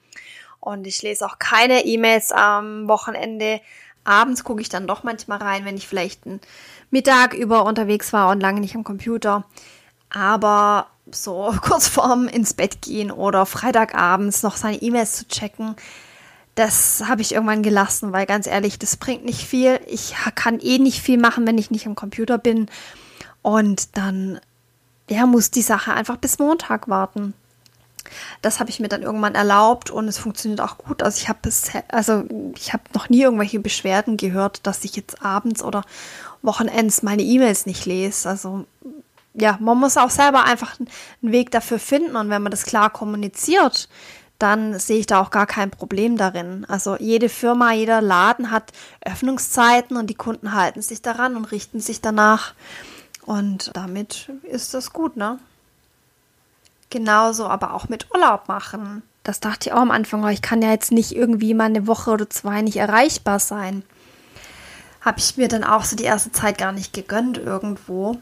Und 0.60 0.88
ich 0.88 1.02
lese 1.02 1.26
auch 1.26 1.40
keine 1.40 1.86
E-Mails 1.86 2.32
am 2.32 2.88
Wochenende. 2.88 3.60
Abends 4.06 4.44
gucke 4.44 4.62
ich 4.62 4.70
dann 4.70 4.88
doch 4.88 5.04
manchmal 5.04 5.40
rein, 5.40 5.66
wenn 5.66 5.78
ich 5.78 5.88
vielleicht 5.88 6.26
einen 6.26 6.42
Mittag 6.90 7.34
über 7.34 7.66
unterwegs 7.66 8.14
war 8.14 8.30
und 8.30 8.40
lange 8.40 8.62
nicht 8.62 8.76
am 8.76 8.84
Computer. 8.84 9.46
Aber 10.10 10.88
so 11.12 11.54
kurz 11.62 11.88
vorm 11.88 12.28
ins 12.28 12.54
Bett 12.54 12.82
gehen 12.82 13.12
oder 13.12 13.46
Freitagabends 13.46 14.44
noch 14.44 14.56
seine 14.56 14.82
E-Mails 14.82 15.14
zu 15.14 15.28
checken, 15.28 15.76
das 16.56 17.04
habe 17.08 17.22
ich 17.22 17.34
irgendwann 17.34 17.64
gelassen, 17.64 18.14
weil 18.14 18.26
ganz 18.28 18.46
ehrlich, 18.46 18.78
das 18.78 18.98
bringt 18.98 19.26
nicht 19.26 19.42
viel. 19.42 19.80
Ich 19.88 20.14
kann 20.36 20.60
eh 20.60 20.78
nicht 20.78 21.02
viel 21.02 21.18
machen, 21.18 21.48
wenn 21.48 21.58
ich 21.58 21.72
nicht 21.72 21.88
am 21.88 21.96
Computer 21.96 22.38
bin. 22.38 22.70
Und 23.42 23.98
dann 23.98 24.40
ja, 25.10 25.26
muss 25.26 25.50
die 25.50 25.64
Sache 25.64 25.94
einfach 25.94 26.18
bis 26.18 26.38
Montag 26.38 26.88
warten. 26.88 27.34
Das 28.44 28.60
habe 28.60 28.70
ich 28.70 28.80
mir 28.80 28.90
dann 28.90 29.02
irgendwann 29.02 29.34
erlaubt 29.34 29.90
und 29.90 30.08
es 30.08 30.20
funktioniert 30.20 30.62
auch 30.62 30.78
gut. 30.78 31.02
Also 31.02 31.18
ich 31.18 31.30
habe 31.30 31.40
also 31.88 32.24
ich 32.56 32.74
habe 32.74 32.84
noch 32.94 33.10
nie 33.10 33.22
irgendwelche 33.22 33.60
Beschwerden 33.60 34.18
gehört, 34.18 34.68
dass 34.68 34.84
ich 34.84 34.96
jetzt 34.96 35.24
abends 35.24 35.64
oder 35.64 35.84
Wochenends 36.44 37.02
meine 37.02 37.24
E-Mails 37.24 37.66
nicht 37.66 37.86
lese. 37.86 38.30
Also 38.30 38.66
ja, 39.34 39.58
man 39.60 39.80
muss 39.80 39.98
auch 39.98 40.10
selber 40.10 40.44
einfach 40.46 40.80
einen 40.80 41.32
Weg 41.32 41.52
dafür 41.52 41.80
finden 41.80 42.16
und 42.16 42.30
wenn 42.30 42.42
man 42.42 42.52
das 42.52 42.66
klar 42.66 42.90
kommuniziert, 42.92 43.90
dann 44.40 44.78
sehe 44.78 45.00
ich 45.00 45.06
da 45.06 45.22
auch 45.22 45.32
gar 45.32 45.48
kein 45.48 45.72
Problem 45.72 46.18
darin. 46.18 46.66
Also 46.68 46.98
jede 46.98 47.30
Firma, 47.30 47.72
jeder 47.72 48.02
Laden 48.02 48.52
hat 48.52 48.72
Öffnungszeiten 49.02 49.96
und 49.96 50.08
die 50.08 50.16
Kunden 50.16 50.54
halten 50.54 50.82
sich 50.82 51.02
daran 51.02 51.36
und 51.36 51.46
richten 51.46 51.80
sich 51.80 52.02
danach. 52.02 52.54
Und 53.26 53.72
damit 53.74 54.30
ist 54.44 54.74
das 54.74 54.92
gut, 54.92 55.16
ne? 55.16 55.40
Genauso 56.90 57.48
aber 57.48 57.74
auch 57.74 57.90
mit 57.90 58.14
Urlaub 58.14 58.48
machen. 58.48 59.02
Das 59.24 59.40
dachte 59.40 59.70
ich 59.70 59.74
auch 59.74 59.80
am 59.80 59.92
Anfang, 59.92 60.28
ich 60.28 60.42
kann 60.42 60.62
ja 60.62 60.72
jetzt 60.72 60.92
nicht 60.92 61.16
irgendwie 61.16 61.54
mal 61.54 61.66
eine 61.66 61.88
Woche 61.88 62.12
oder 62.12 62.30
zwei 62.30 62.62
nicht 62.62 62.78
erreichbar 62.78 63.40
sein. 63.40 63.84
Habe 65.00 65.20
ich 65.20 65.38
mir 65.38 65.48
dann 65.48 65.64
auch 65.64 65.86
so 65.86 65.96
die 65.96 66.04
erste 66.04 66.32
Zeit 66.34 66.58
gar 66.58 66.74
nicht 66.74 66.94
gegönnt 66.94 67.38
irgendwo. 67.38 68.18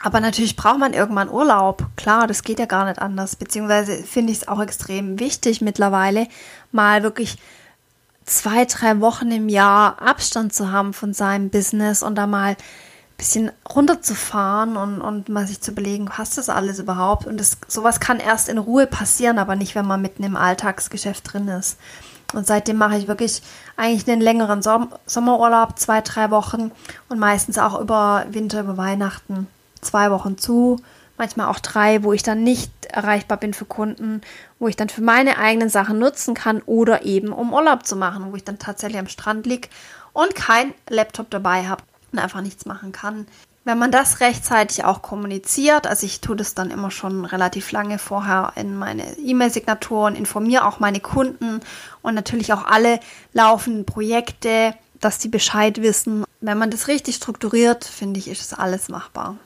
Aber 0.00 0.20
natürlich 0.20 0.56
braucht 0.56 0.78
man 0.78 0.92
irgendwann 0.92 1.28
Urlaub. 1.28 1.84
Klar, 1.96 2.26
das 2.26 2.42
geht 2.42 2.58
ja 2.58 2.66
gar 2.66 2.84
nicht 2.84 3.00
anders. 3.00 3.36
Beziehungsweise 3.36 3.96
finde 4.04 4.32
ich 4.32 4.38
es 4.38 4.48
auch 4.48 4.60
extrem 4.60 5.18
wichtig 5.18 5.60
mittlerweile, 5.60 6.28
mal 6.70 7.02
wirklich 7.02 7.38
zwei, 8.24 8.64
drei 8.64 9.00
Wochen 9.00 9.30
im 9.30 9.48
Jahr 9.48 10.00
Abstand 10.00 10.54
zu 10.54 10.70
haben 10.70 10.92
von 10.92 11.12
seinem 11.14 11.50
Business 11.50 12.02
und 12.02 12.14
da 12.14 12.26
mal 12.26 12.56
bisschen 13.16 13.50
runterzufahren 13.68 14.76
und, 14.76 15.00
und 15.00 15.28
mal 15.28 15.44
sich 15.44 15.60
zu 15.60 15.72
überlegen, 15.72 16.04
passt 16.04 16.38
das 16.38 16.48
alles 16.48 16.78
überhaupt? 16.78 17.26
Und 17.26 17.40
das, 17.40 17.58
sowas 17.66 17.98
kann 17.98 18.20
erst 18.20 18.48
in 18.48 18.58
Ruhe 18.58 18.86
passieren, 18.86 19.38
aber 19.38 19.56
nicht, 19.56 19.74
wenn 19.74 19.86
man 19.86 20.00
mitten 20.00 20.22
im 20.22 20.36
Alltagsgeschäft 20.36 21.32
drin 21.32 21.48
ist. 21.48 21.78
Und 22.32 22.46
seitdem 22.46 22.76
mache 22.76 22.96
ich 22.96 23.08
wirklich 23.08 23.42
eigentlich 23.76 24.08
einen 24.08 24.20
längeren 24.20 24.62
Som 24.62 24.92
Sommerurlaub, 25.06 25.78
zwei, 25.80 26.00
drei 26.00 26.30
Wochen 26.30 26.70
und 27.08 27.18
meistens 27.18 27.58
auch 27.58 27.80
über 27.80 28.24
Winter, 28.30 28.60
über 28.60 28.76
Weihnachten 28.76 29.48
zwei 29.80 30.10
Wochen 30.10 30.38
zu, 30.38 30.80
manchmal 31.18 31.48
auch 31.48 31.58
drei, 31.58 32.02
wo 32.02 32.12
ich 32.12 32.22
dann 32.22 32.42
nicht 32.42 32.70
erreichbar 32.86 33.38
bin 33.38 33.52
für 33.52 33.64
Kunden, 33.64 34.22
wo 34.58 34.68
ich 34.68 34.76
dann 34.76 34.88
für 34.88 35.02
meine 35.02 35.38
eigenen 35.38 35.68
Sachen 35.68 35.98
nutzen 35.98 36.34
kann 36.34 36.62
oder 36.62 37.04
eben 37.04 37.32
um 37.32 37.52
Urlaub 37.52 37.84
zu 37.84 37.96
machen, 37.96 38.30
wo 38.30 38.36
ich 38.36 38.44
dann 38.44 38.58
tatsächlich 38.58 38.98
am 38.98 39.08
Strand 39.08 39.46
liege 39.46 39.68
und 40.12 40.34
kein 40.34 40.72
Laptop 40.88 41.30
dabei 41.30 41.68
habe 41.68 41.82
und 42.12 42.18
einfach 42.18 42.40
nichts 42.40 42.66
machen 42.66 42.92
kann. 42.92 43.26
Wenn 43.64 43.78
man 43.78 43.92
das 43.92 44.20
rechtzeitig 44.20 44.84
auch 44.84 45.02
kommuniziert, 45.02 45.86
also 45.86 46.06
ich 46.06 46.22
tue 46.22 46.36
das 46.36 46.54
dann 46.54 46.70
immer 46.70 46.90
schon 46.90 47.26
relativ 47.26 47.70
lange 47.70 47.98
vorher 47.98 48.52
in 48.56 48.74
meine 48.74 49.18
E-Mail-Signatur 49.18 50.06
und 50.06 50.14
informiere 50.16 50.64
auch 50.64 50.80
meine 50.80 51.00
Kunden 51.00 51.60
und 52.00 52.14
natürlich 52.14 52.54
auch 52.54 52.64
alle 52.64 52.98
laufenden 53.34 53.84
Projekte, 53.84 54.74
dass 55.00 55.18
die 55.18 55.28
Bescheid 55.28 55.82
wissen. 55.82 56.24
Wenn 56.40 56.56
man 56.56 56.70
das 56.70 56.88
richtig 56.88 57.16
strukturiert, 57.16 57.84
finde 57.84 58.20
ich, 58.20 58.28
ist 58.28 58.40
es 58.40 58.54
alles 58.54 58.88
machbar. 58.88 59.36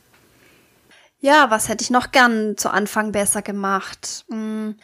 Ja, 1.24 1.50
was 1.50 1.68
hätte 1.68 1.84
ich 1.84 1.90
noch 1.90 2.10
gern 2.10 2.56
zu 2.56 2.68
Anfang 2.68 3.12
besser 3.12 3.42
gemacht? 3.42 4.24
Hm, 4.28 4.76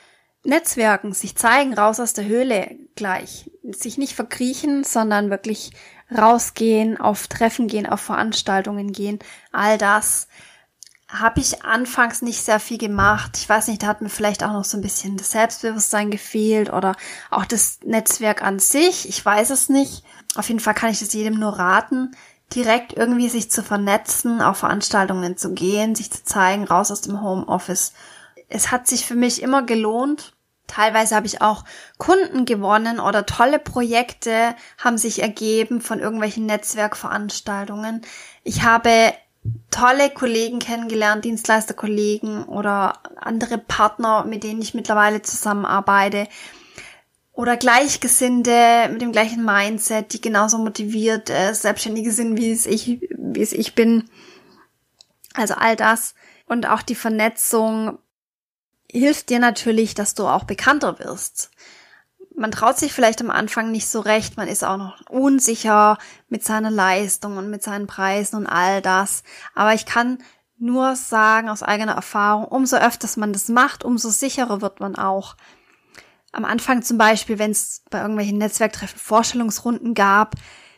Netzwerken, 0.44 1.12
sich 1.12 1.34
zeigen, 1.34 1.74
raus 1.74 1.98
aus 1.98 2.12
der 2.12 2.26
Höhle 2.26 2.76
gleich. 2.94 3.50
Sich 3.64 3.98
nicht 3.98 4.14
verkriechen, 4.14 4.84
sondern 4.84 5.30
wirklich 5.30 5.72
rausgehen, 6.16 6.96
auf 6.96 7.26
Treffen 7.26 7.66
gehen, 7.66 7.86
auf 7.86 8.00
Veranstaltungen 8.00 8.92
gehen, 8.92 9.18
all 9.50 9.78
das 9.78 10.28
habe 11.08 11.40
ich 11.40 11.64
anfangs 11.64 12.22
nicht 12.22 12.44
sehr 12.44 12.60
viel 12.60 12.78
gemacht. 12.78 13.36
Ich 13.36 13.48
weiß 13.48 13.68
nicht, 13.68 13.82
da 13.82 13.86
hat 13.88 14.02
mir 14.02 14.10
vielleicht 14.10 14.44
auch 14.44 14.52
noch 14.52 14.64
so 14.64 14.76
ein 14.76 14.82
bisschen 14.82 15.16
das 15.16 15.32
Selbstbewusstsein 15.32 16.10
gefehlt 16.10 16.70
oder 16.70 16.94
auch 17.30 17.46
das 17.46 17.80
Netzwerk 17.82 18.42
an 18.42 18.58
sich. 18.58 19.08
Ich 19.08 19.24
weiß 19.24 19.50
es 19.50 19.70
nicht. 19.70 20.04
Auf 20.34 20.48
jeden 20.48 20.60
Fall 20.60 20.74
kann 20.74 20.90
ich 20.90 21.00
es 21.00 21.14
jedem 21.14 21.40
nur 21.40 21.58
raten, 21.58 22.14
direkt 22.54 22.94
irgendwie 22.94 23.28
sich 23.28 23.50
zu 23.50 23.62
vernetzen, 23.62 24.40
auf 24.40 24.58
Veranstaltungen 24.58 25.36
zu 25.36 25.52
gehen, 25.52 25.94
sich 25.94 26.10
zu 26.10 26.24
zeigen, 26.24 26.64
raus 26.64 26.90
aus 26.90 27.02
dem 27.02 27.22
Homeoffice. 27.22 27.92
Es 28.48 28.70
hat 28.70 28.86
sich 28.86 29.04
für 29.04 29.14
mich 29.14 29.42
immer 29.42 29.62
gelohnt, 29.62 30.32
Teilweise 30.68 31.16
habe 31.16 31.26
ich 31.26 31.40
auch 31.40 31.64
Kunden 31.96 32.44
gewonnen 32.44 33.00
oder 33.00 33.26
tolle 33.26 33.58
Projekte 33.58 34.54
haben 34.76 34.98
sich 34.98 35.22
ergeben 35.22 35.80
von 35.80 35.98
irgendwelchen 35.98 36.44
Netzwerkveranstaltungen. 36.44 38.02
Ich 38.44 38.62
habe 38.62 39.14
tolle 39.70 40.10
Kollegen 40.10 40.58
kennengelernt, 40.58 41.24
Dienstleisterkollegen 41.24 42.44
oder 42.44 42.98
andere 43.16 43.56
Partner, 43.56 44.24
mit 44.24 44.44
denen 44.44 44.60
ich 44.60 44.74
mittlerweile 44.74 45.22
zusammenarbeite. 45.22 46.28
Oder 47.38 47.56
Gleichgesinnte 47.56 48.88
mit 48.90 49.00
dem 49.00 49.12
gleichen 49.12 49.44
Mindset, 49.44 50.12
die 50.12 50.20
genauso 50.20 50.58
motiviert, 50.58 51.30
äh, 51.30 51.54
Selbstständige 51.54 52.10
sind, 52.10 52.36
wie 52.36 52.50
es 52.50 52.66
ich, 52.66 53.00
wie 53.16 53.40
es 53.40 53.52
ich 53.52 53.76
bin. 53.76 54.10
Also 55.34 55.54
all 55.54 55.76
das. 55.76 56.16
Und 56.46 56.68
auch 56.68 56.82
die 56.82 56.96
Vernetzung 56.96 58.00
hilft 58.90 59.30
dir 59.30 59.38
natürlich, 59.38 59.94
dass 59.94 60.14
du 60.14 60.26
auch 60.26 60.42
bekannter 60.42 60.98
wirst. 60.98 61.52
Man 62.34 62.50
traut 62.50 62.76
sich 62.76 62.92
vielleicht 62.92 63.20
am 63.20 63.30
Anfang 63.30 63.70
nicht 63.70 63.86
so 63.86 64.00
recht, 64.00 64.36
man 64.36 64.48
ist 64.48 64.64
auch 64.64 64.76
noch 64.76 65.00
unsicher 65.08 65.96
mit 66.28 66.44
seiner 66.44 66.72
Leistung 66.72 67.36
und 67.36 67.50
mit 67.50 67.62
seinen 67.62 67.86
Preisen 67.86 68.34
und 68.34 68.48
all 68.48 68.82
das. 68.82 69.22
Aber 69.54 69.74
ich 69.74 69.86
kann 69.86 70.18
nur 70.58 70.96
sagen 70.96 71.50
aus 71.50 71.62
eigener 71.62 71.92
Erfahrung, 71.92 72.46
umso 72.46 72.78
öfters 72.78 73.16
man 73.16 73.32
das 73.32 73.48
macht, 73.48 73.84
umso 73.84 74.08
sicherer 74.08 74.60
wird 74.60 74.80
man 74.80 74.96
auch. 74.96 75.36
Am 76.38 76.44
Anfang 76.44 76.82
zum 76.82 76.98
Beispiel, 76.98 77.40
wenn 77.40 77.50
es 77.50 77.82
bei 77.90 77.98
irgendwelchen 77.98 78.38
Netzwerktreffen 78.38 78.96
Vorstellungsrunden 78.96 79.94
gab, 79.94 80.36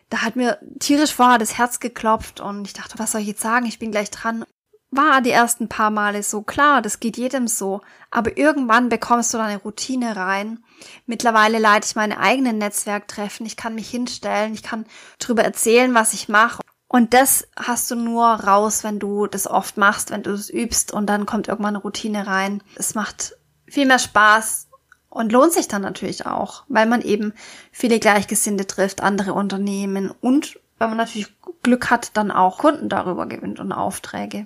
da 0.08 0.22
hat 0.22 0.34
mir 0.34 0.58
tierisch 0.78 1.12
vorher 1.12 1.36
das 1.36 1.58
Herz 1.58 1.80
geklopft 1.80 2.40
und 2.40 2.66
ich 2.66 2.72
dachte, 2.72 2.98
was 2.98 3.12
soll 3.12 3.20
ich 3.20 3.26
jetzt 3.26 3.42
sagen? 3.42 3.66
Ich 3.66 3.78
bin 3.78 3.90
gleich 3.90 4.10
dran. 4.10 4.46
War 4.90 5.20
die 5.20 5.32
ersten 5.32 5.68
paar 5.68 5.90
Male 5.90 6.22
so 6.22 6.40
klar, 6.40 6.80
das 6.80 6.98
geht 6.98 7.18
jedem 7.18 7.46
so. 7.46 7.82
Aber 8.10 8.38
irgendwann 8.38 8.88
bekommst 8.88 9.34
du 9.34 9.38
da 9.38 9.44
eine 9.44 9.58
Routine 9.58 10.16
rein. 10.16 10.64
Mittlerweile 11.04 11.58
leite 11.58 11.86
ich 11.86 11.94
meine 11.94 12.20
eigenen 12.20 12.56
Netzwerktreffen. 12.56 13.44
Ich 13.44 13.58
kann 13.58 13.74
mich 13.74 13.90
hinstellen, 13.90 14.54
ich 14.54 14.62
kann 14.62 14.86
drüber 15.18 15.44
erzählen, 15.44 15.92
was 15.92 16.14
ich 16.14 16.30
mache. 16.30 16.62
Und 16.88 17.12
das 17.12 17.46
hast 17.54 17.90
du 17.90 17.96
nur 17.96 18.24
raus, 18.24 18.82
wenn 18.82 18.98
du 18.98 19.26
das 19.26 19.46
oft 19.46 19.76
machst, 19.76 20.10
wenn 20.10 20.22
du 20.22 20.30
es 20.30 20.48
übst 20.48 20.90
und 20.90 21.06
dann 21.06 21.26
kommt 21.26 21.48
irgendwann 21.48 21.76
eine 21.76 21.82
Routine 21.82 22.26
rein. 22.26 22.62
Es 22.76 22.94
macht 22.94 23.36
viel 23.66 23.84
mehr 23.84 23.98
Spaß, 23.98 24.69
und 25.10 25.32
lohnt 25.32 25.52
sich 25.52 25.68
dann 25.68 25.82
natürlich 25.82 26.24
auch, 26.24 26.64
weil 26.68 26.86
man 26.86 27.02
eben 27.02 27.34
viele 27.72 27.98
Gleichgesinnte 27.98 28.66
trifft, 28.66 29.02
andere 29.02 29.34
Unternehmen 29.34 30.10
und 30.20 30.58
weil 30.78 30.88
man 30.88 30.96
natürlich 30.96 31.34
Glück 31.62 31.90
hat, 31.90 32.16
dann 32.16 32.30
auch 32.30 32.58
Kunden 32.58 32.88
darüber 32.88 33.26
gewinnt 33.26 33.60
und 33.60 33.72
Aufträge. 33.72 34.44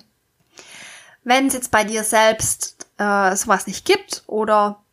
Wenn 1.23 1.47
es 1.47 1.53
jetzt 1.53 1.71
bei 1.71 1.83
dir 1.83 2.03
selbst 2.03 2.87
äh, 2.97 3.35
sowas 3.35 3.67
nicht 3.67 3.85
gibt 3.85 4.23
oder 4.27 4.83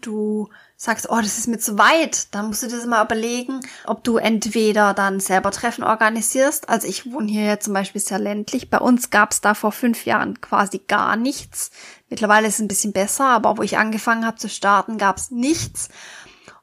du 0.00 0.48
sagst, 0.80 1.10
oh, 1.10 1.16
das 1.16 1.38
ist 1.38 1.48
mir 1.48 1.58
zu 1.58 1.76
weit, 1.76 2.32
dann 2.32 2.46
musst 2.46 2.62
du 2.62 2.68
dir 2.68 2.76
das 2.76 2.86
mal 2.86 3.04
überlegen, 3.04 3.58
ob 3.84 4.04
du 4.04 4.16
entweder 4.16 4.94
dann 4.94 5.18
selber 5.18 5.50
Treffen 5.50 5.82
organisierst. 5.82 6.68
Also 6.68 6.86
ich 6.86 7.12
wohne 7.12 7.30
hier 7.30 7.42
ja 7.42 7.58
zum 7.58 7.74
Beispiel 7.74 8.00
sehr 8.00 8.20
ländlich. 8.20 8.70
Bei 8.70 8.78
uns 8.78 9.10
gab 9.10 9.32
es 9.32 9.40
da 9.40 9.54
vor 9.54 9.72
fünf 9.72 10.06
Jahren 10.06 10.40
quasi 10.40 10.78
gar 10.78 11.16
nichts. 11.16 11.72
Mittlerweile 12.08 12.46
ist 12.46 12.54
es 12.54 12.60
ein 12.60 12.68
bisschen 12.68 12.92
besser, 12.92 13.24
aber 13.24 13.58
wo 13.58 13.62
ich 13.62 13.76
angefangen 13.76 14.24
habe 14.24 14.38
zu 14.38 14.48
starten, 14.48 14.98
gab 14.98 15.16
es 15.16 15.32
nichts. 15.32 15.88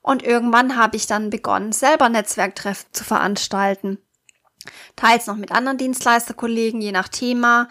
Und 0.02 0.24
irgendwann 0.24 0.78
habe 0.78 0.96
ich 0.96 1.08
dann 1.08 1.30
begonnen, 1.30 1.74
selber 1.74 2.08
Netzwerktreffen 2.08 2.88
zu 2.94 3.04
veranstalten. 3.04 3.98
Teils 4.96 5.28
noch 5.28 5.36
mit 5.36 5.52
anderen 5.52 5.78
Dienstleisterkollegen, 5.78 6.82
je 6.82 6.94
nach 6.94 7.10
Thema. 7.10 7.68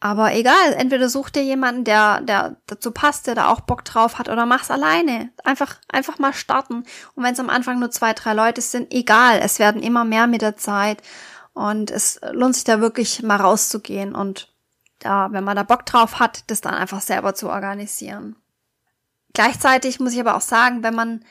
Aber 0.00 0.32
egal, 0.32 0.74
entweder 0.74 1.08
such 1.08 1.30
dir 1.30 1.42
jemanden, 1.42 1.82
der, 1.82 2.20
der 2.20 2.56
dazu 2.66 2.92
passt, 2.92 3.26
der 3.26 3.34
da 3.34 3.48
auch 3.48 3.60
Bock 3.60 3.84
drauf 3.84 4.18
hat, 4.18 4.28
oder 4.28 4.46
mach's 4.46 4.70
alleine. 4.70 5.30
Einfach, 5.42 5.76
einfach 5.88 6.18
mal 6.20 6.32
starten. 6.32 6.84
Und 7.14 7.24
wenn 7.24 7.32
es 7.32 7.40
am 7.40 7.50
Anfang 7.50 7.80
nur 7.80 7.90
zwei, 7.90 8.12
drei 8.12 8.32
Leute 8.32 8.60
sind, 8.60 8.92
egal, 8.92 9.40
es 9.42 9.58
werden 9.58 9.82
immer 9.82 10.04
mehr 10.04 10.28
mit 10.28 10.42
der 10.42 10.56
Zeit. 10.56 11.02
Und 11.52 11.90
es 11.90 12.20
lohnt 12.30 12.54
sich 12.54 12.62
da 12.62 12.80
wirklich 12.80 13.22
mal 13.24 13.36
rauszugehen 13.36 14.14
und 14.14 14.52
da, 15.00 15.32
wenn 15.32 15.44
man 15.44 15.56
da 15.56 15.64
Bock 15.64 15.86
drauf 15.86 16.20
hat, 16.20 16.48
das 16.50 16.60
dann 16.60 16.74
einfach 16.74 17.00
selber 17.00 17.34
zu 17.34 17.48
organisieren. 17.48 18.36
Gleichzeitig 19.32 20.00
muss 20.00 20.12
ich 20.12 20.20
aber 20.20 20.36
auch 20.36 20.40
sagen, 20.40 20.82
wenn 20.82 20.94
man 20.94 21.24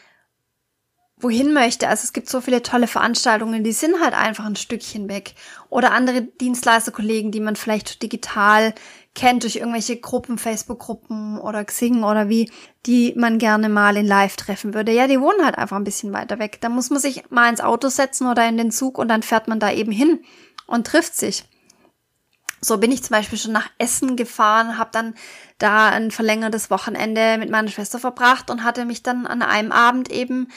wohin 1.19 1.51
möchte. 1.53 1.87
Also 1.87 2.03
es 2.03 2.13
gibt 2.13 2.29
so 2.29 2.41
viele 2.41 2.61
tolle 2.61 2.87
Veranstaltungen, 2.87 3.63
die 3.63 3.71
sind 3.71 3.99
halt 4.01 4.13
einfach 4.13 4.45
ein 4.45 4.55
Stückchen 4.55 5.09
weg. 5.09 5.33
Oder 5.69 5.91
andere 5.91 6.21
Dienstleisterkollegen, 6.21 7.31
die 7.31 7.39
man 7.39 7.55
vielleicht 7.55 8.03
digital 8.03 8.73
kennt 9.15 9.43
durch 9.43 9.55
irgendwelche 9.55 9.97
Gruppen, 9.97 10.37
Facebook-Gruppen 10.37 11.39
oder 11.39 11.65
Xing 11.65 12.03
oder 12.03 12.29
wie, 12.29 12.51
die 12.85 13.15
man 13.17 13.39
gerne 13.39 13.67
mal 13.67 13.97
in 13.97 14.05
Live 14.05 14.35
treffen 14.35 14.75
würde. 14.75 14.91
Ja, 14.91 15.07
die 15.07 15.19
wohnen 15.19 15.43
halt 15.43 15.57
einfach 15.57 15.75
ein 15.75 15.83
bisschen 15.83 16.13
weiter 16.13 16.37
weg. 16.37 16.59
Da 16.61 16.69
muss 16.69 16.91
man 16.91 16.99
sich 16.99 17.23
mal 17.31 17.49
ins 17.49 17.61
Auto 17.61 17.89
setzen 17.89 18.27
oder 18.27 18.47
in 18.47 18.57
den 18.57 18.69
Zug 18.69 18.99
und 18.99 19.07
dann 19.07 19.23
fährt 19.23 19.47
man 19.47 19.59
da 19.59 19.71
eben 19.71 19.91
hin 19.91 20.19
und 20.67 20.85
trifft 20.85 21.15
sich. 21.15 21.45
So 22.61 22.77
bin 22.77 22.91
ich 22.91 23.03
zum 23.03 23.15
Beispiel 23.15 23.37
schon 23.37 23.51
nach 23.51 23.69
Essen 23.79 24.15
gefahren, 24.15 24.77
habe 24.77 24.89
dann 24.91 25.15
da 25.57 25.89
ein 25.89 26.11
verlängertes 26.11 26.69
Wochenende 26.69 27.37
mit 27.39 27.49
meiner 27.49 27.69
Schwester 27.69 27.99
verbracht 27.99 28.49
und 28.49 28.63
hatte 28.63 28.85
mich 28.85 29.03
dann 29.03 29.25
an 29.27 29.41
einem 29.41 29.71
Abend 29.71 30.11
eben 30.11 30.47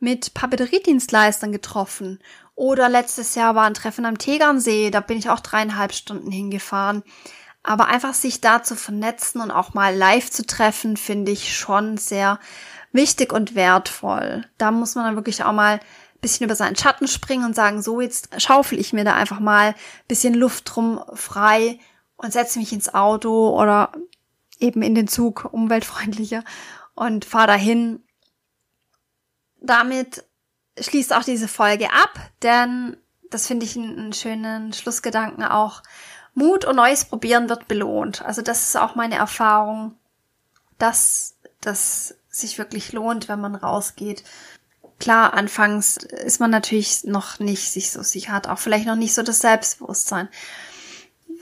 mit 0.00 0.34
Papeteriedienstleistern 0.34 1.52
getroffen. 1.52 2.18
Oder 2.54 2.88
letztes 2.88 3.34
Jahr 3.34 3.54
war 3.54 3.64
ein 3.64 3.74
Treffen 3.74 4.04
am 4.04 4.18
Tegernsee, 4.18 4.90
da 4.90 5.00
bin 5.00 5.18
ich 5.18 5.30
auch 5.30 5.40
dreieinhalb 5.40 5.92
Stunden 5.92 6.30
hingefahren. 6.30 7.02
Aber 7.62 7.86
einfach 7.86 8.14
sich 8.14 8.40
da 8.40 8.62
zu 8.62 8.74
vernetzen 8.74 9.40
und 9.40 9.50
auch 9.50 9.74
mal 9.74 9.94
live 9.94 10.30
zu 10.30 10.46
treffen, 10.46 10.96
finde 10.96 11.30
ich 11.30 11.56
schon 11.56 11.98
sehr 11.98 12.40
wichtig 12.92 13.32
und 13.32 13.54
wertvoll. 13.54 14.46
Da 14.58 14.70
muss 14.70 14.94
man 14.94 15.04
dann 15.04 15.16
wirklich 15.16 15.44
auch 15.44 15.52
mal 15.52 15.80
bisschen 16.20 16.44
über 16.44 16.54
seinen 16.54 16.76
Schatten 16.76 17.08
springen 17.08 17.44
und 17.44 17.54
sagen, 17.56 17.82
so 17.82 18.00
jetzt 18.00 18.28
schaufel 18.40 18.78
ich 18.78 18.92
mir 18.92 19.04
da 19.04 19.14
einfach 19.14 19.40
mal 19.40 19.74
bisschen 20.06 20.34
Luft 20.34 20.64
drum 20.74 21.02
frei 21.14 21.78
und 22.16 22.32
setze 22.32 22.58
mich 22.58 22.72
ins 22.72 22.92
Auto 22.92 23.58
oder 23.58 23.92
eben 24.58 24.82
in 24.82 24.94
den 24.94 25.08
Zug, 25.08 25.48
umweltfreundlicher, 25.52 26.44
und 26.94 27.24
fahre 27.24 27.46
dahin 27.46 28.02
damit 29.60 30.24
schließt 30.78 31.14
auch 31.14 31.24
diese 31.24 31.48
Folge 31.48 31.92
ab, 31.92 32.18
denn 32.42 32.96
das 33.30 33.46
finde 33.46 33.64
ich 33.64 33.76
einen, 33.76 34.12
schönen 34.12 34.72
Schlussgedanken 34.72 35.44
auch. 35.44 35.82
Mut 36.34 36.64
und 36.64 36.76
Neues 36.76 37.04
probieren 37.04 37.48
wird 37.48 37.68
belohnt. 37.68 38.22
Also 38.22 38.42
das 38.42 38.68
ist 38.68 38.76
auch 38.76 38.94
meine 38.94 39.16
Erfahrung, 39.16 39.94
dass 40.78 41.36
das 41.60 42.14
sich 42.28 42.58
wirklich 42.58 42.92
lohnt, 42.92 43.28
wenn 43.28 43.40
man 43.40 43.54
rausgeht. 43.54 44.24
Klar, 44.98 45.34
anfangs 45.34 45.96
ist 45.96 46.40
man 46.40 46.50
natürlich 46.50 47.04
noch 47.04 47.40
nicht 47.40 47.70
sich 47.72 47.90
so 47.90 48.02
sicher, 48.02 48.32
hat 48.32 48.48
auch 48.48 48.58
vielleicht 48.58 48.86
noch 48.86 48.96
nicht 48.96 49.14
so 49.14 49.22
das 49.22 49.40
Selbstbewusstsein. 49.40 50.28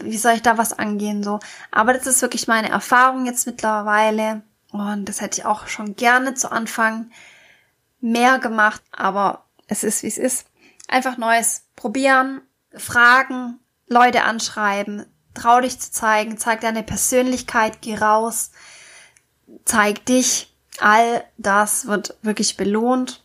Wie 0.00 0.16
soll 0.16 0.34
ich 0.34 0.42
da 0.42 0.58
was 0.58 0.72
angehen 0.72 1.22
so? 1.22 1.40
Aber 1.70 1.92
das 1.92 2.06
ist 2.06 2.22
wirklich 2.22 2.46
meine 2.46 2.70
Erfahrung 2.70 3.26
jetzt 3.26 3.46
mittlerweile 3.46 4.42
und 4.70 5.06
das 5.06 5.20
hätte 5.20 5.40
ich 5.40 5.46
auch 5.46 5.66
schon 5.66 5.96
gerne 5.96 6.34
zu 6.34 6.52
Anfang 6.52 7.10
mehr 8.00 8.38
gemacht, 8.38 8.82
aber 8.92 9.44
es 9.66 9.84
ist, 9.84 10.02
wie 10.02 10.08
es 10.08 10.18
ist. 10.18 10.46
Einfach 10.88 11.18
Neues 11.18 11.64
probieren, 11.76 12.40
fragen, 12.74 13.58
Leute 13.86 14.22
anschreiben, 14.24 15.06
trau 15.34 15.60
dich 15.60 15.78
zu 15.78 15.90
zeigen, 15.90 16.38
zeig 16.38 16.60
deine 16.60 16.82
Persönlichkeit, 16.82 17.80
geh 17.82 17.96
raus, 17.96 18.50
zeig 19.64 20.04
dich. 20.06 20.54
All 20.80 21.24
das 21.36 21.86
wird 21.86 22.16
wirklich 22.22 22.56
belohnt 22.56 23.24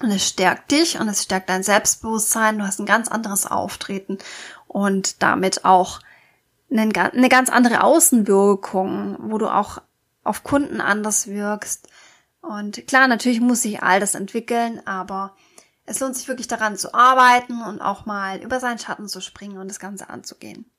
und 0.00 0.10
es 0.10 0.26
stärkt 0.26 0.70
dich 0.70 0.98
und 0.98 1.08
es 1.08 1.22
stärkt 1.22 1.50
dein 1.50 1.62
Selbstbewusstsein. 1.62 2.58
Du 2.58 2.66
hast 2.66 2.78
ein 2.78 2.86
ganz 2.86 3.08
anderes 3.08 3.46
Auftreten 3.46 4.18
und 4.66 5.22
damit 5.22 5.64
auch 5.64 6.00
eine 6.70 7.28
ganz 7.28 7.50
andere 7.50 7.82
Außenwirkung, 7.82 9.16
wo 9.20 9.38
du 9.38 9.48
auch 9.48 9.82
auf 10.24 10.44
Kunden 10.44 10.80
anders 10.80 11.26
wirkst 11.26 11.87
und 12.48 12.86
klar, 12.86 13.08
natürlich 13.08 13.40
muss 13.40 13.62
sich 13.62 13.82
all 13.82 14.00
das 14.00 14.14
entwickeln, 14.14 14.80
aber 14.86 15.36
es 15.84 16.00
lohnt 16.00 16.16
sich 16.16 16.28
wirklich 16.28 16.48
daran 16.48 16.76
zu 16.78 16.94
arbeiten 16.94 17.62
und 17.62 17.80
auch 17.80 18.06
mal 18.06 18.42
über 18.42 18.58
seinen 18.58 18.78
Schatten 18.78 19.06
zu 19.06 19.20
springen 19.20 19.58
und 19.58 19.68
das 19.68 19.78
Ganze 19.78 20.08
anzugehen. 20.08 20.70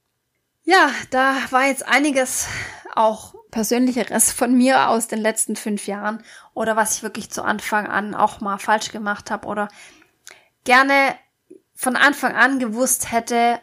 Ja, 0.63 0.89
da 1.11 1.35
war 1.51 1.65
jetzt 1.65 1.87
einiges 1.87 2.47
auch 2.95 3.35
persönlicheres 3.51 4.31
von 4.31 4.55
mir 4.55 4.89
aus 4.89 5.07
den 5.07 5.19
letzten 5.19 5.55
fünf 5.55 5.85
Jahren 5.85 6.23
oder 6.55 6.75
was 6.75 6.97
ich 6.97 7.03
wirklich 7.03 7.29
zu 7.29 7.43
Anfang 7.43 7.87
an 7.87 8.15
auch 8.15 8.41
mal 8.41 8.57
falsch 8.57 8.91
gemacht 8.91 9.29
habe 9.29 9.47
oder 9.47 9.67
gerne 10.63 11.15
von 11.75 11.95
Anfang 11.95 12.35
an 12.35 12.59
gewusst 12.59 13.11
hätte, 13.11 13.59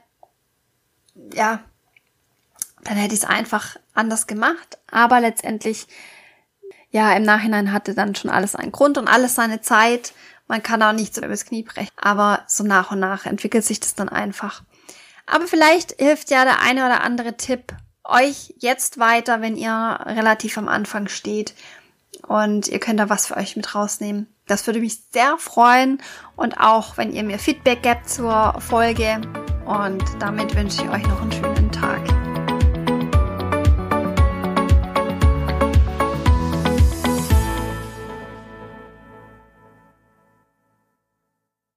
ja, 1.33 1.61
dann 2.83 2.97
hätte 2.97 3.15
ich 3.15 3.23
es 3.23 3.29
einfach 3.29 3.77
anders 3.95 4.27
gemacht. 4.27 4.79
Aber 4.91 5.21
letztendlich 5.21 5.87
ja, 6.97 7.13
im 7.13 7.25
Nachhinein 7.25 7.75
hatte 7.75 7.93
dann 7.93 8.15
schon 8.15 8.31
alles 8.31 8.57
einen 8.57 8.73
Grund 8.73 8.97
und 8.97 9.07
alles 9.07 9.35
seine 9.35 9.61
Zeit. 9.61 10.15
Man 10.49 10.63
kann 10.63 10.83
auch 10.83 10.95
nicht 10.95 11.15
so 11.15 11.23
übers 11.23 11.45
Knie 11.45 11.63
brechen. 11.63 11.91
Aber 11.95 12.41
so 12.47 12.65
nach 12.65 12.91
und 12.91 13.01
nach 13.01 13.27
entwickelt 13.27 13.67
sich 13.67 13.81
das 13.81 13.95
dann 13.95 14.09
einfach. 14.09 14.63
Aber 15.27 15.47
vielleicht 15.47 15.93
hilft 16.01 16.31
ja 16.31 16.47
der 16.47 16.63
eine 16.63 16.87
oder 16.87 17.03
andere 17.03 17.37
Tipp 17.37 17.75
euch 18.03 18.55
jetzt 18.61 18.99
weiter, 18.99 19.43
wenn 19.43 19.59
ihr 19.59 19.99
relativ 20.07 20.57
am 20.57 20.69
Anfang 20.69 21.09
steht 21.09 21.55
und 22.27 22.67
ihr 22.69 22.81
könnt 22.81 22.99
da 22.99 23.11
was 23.11 23.27
für 23.27 23.37
euch 23.37 23.57
mit 23.57 23.75
rausnehmen. 23.75 24.27
Das 24.47 24.67
würde 24.67 24.81
mich 24.81 24.99
sehr 25.13 25.37
freuen 25.37 26.01
und 26.35 26.59
auch, 26.59 26.97
wenn 26.97 27.13
ihr 27.13 27.25
mir 27.25 27.39
Feedback 27.39 27.83
gebt 27.83 28.09
zur 28.09 28.59
Folge. 28.61 29.21
Und 29.67 30.03
damit 30.19 30.57
wünsche 30.57 30.83
ich 30.83 30.89
euch 30.89 31.07
noch 31.07 31.21
einen 31.21 31.33
schönen 31.33 31.71
Tag. 31.73 32.26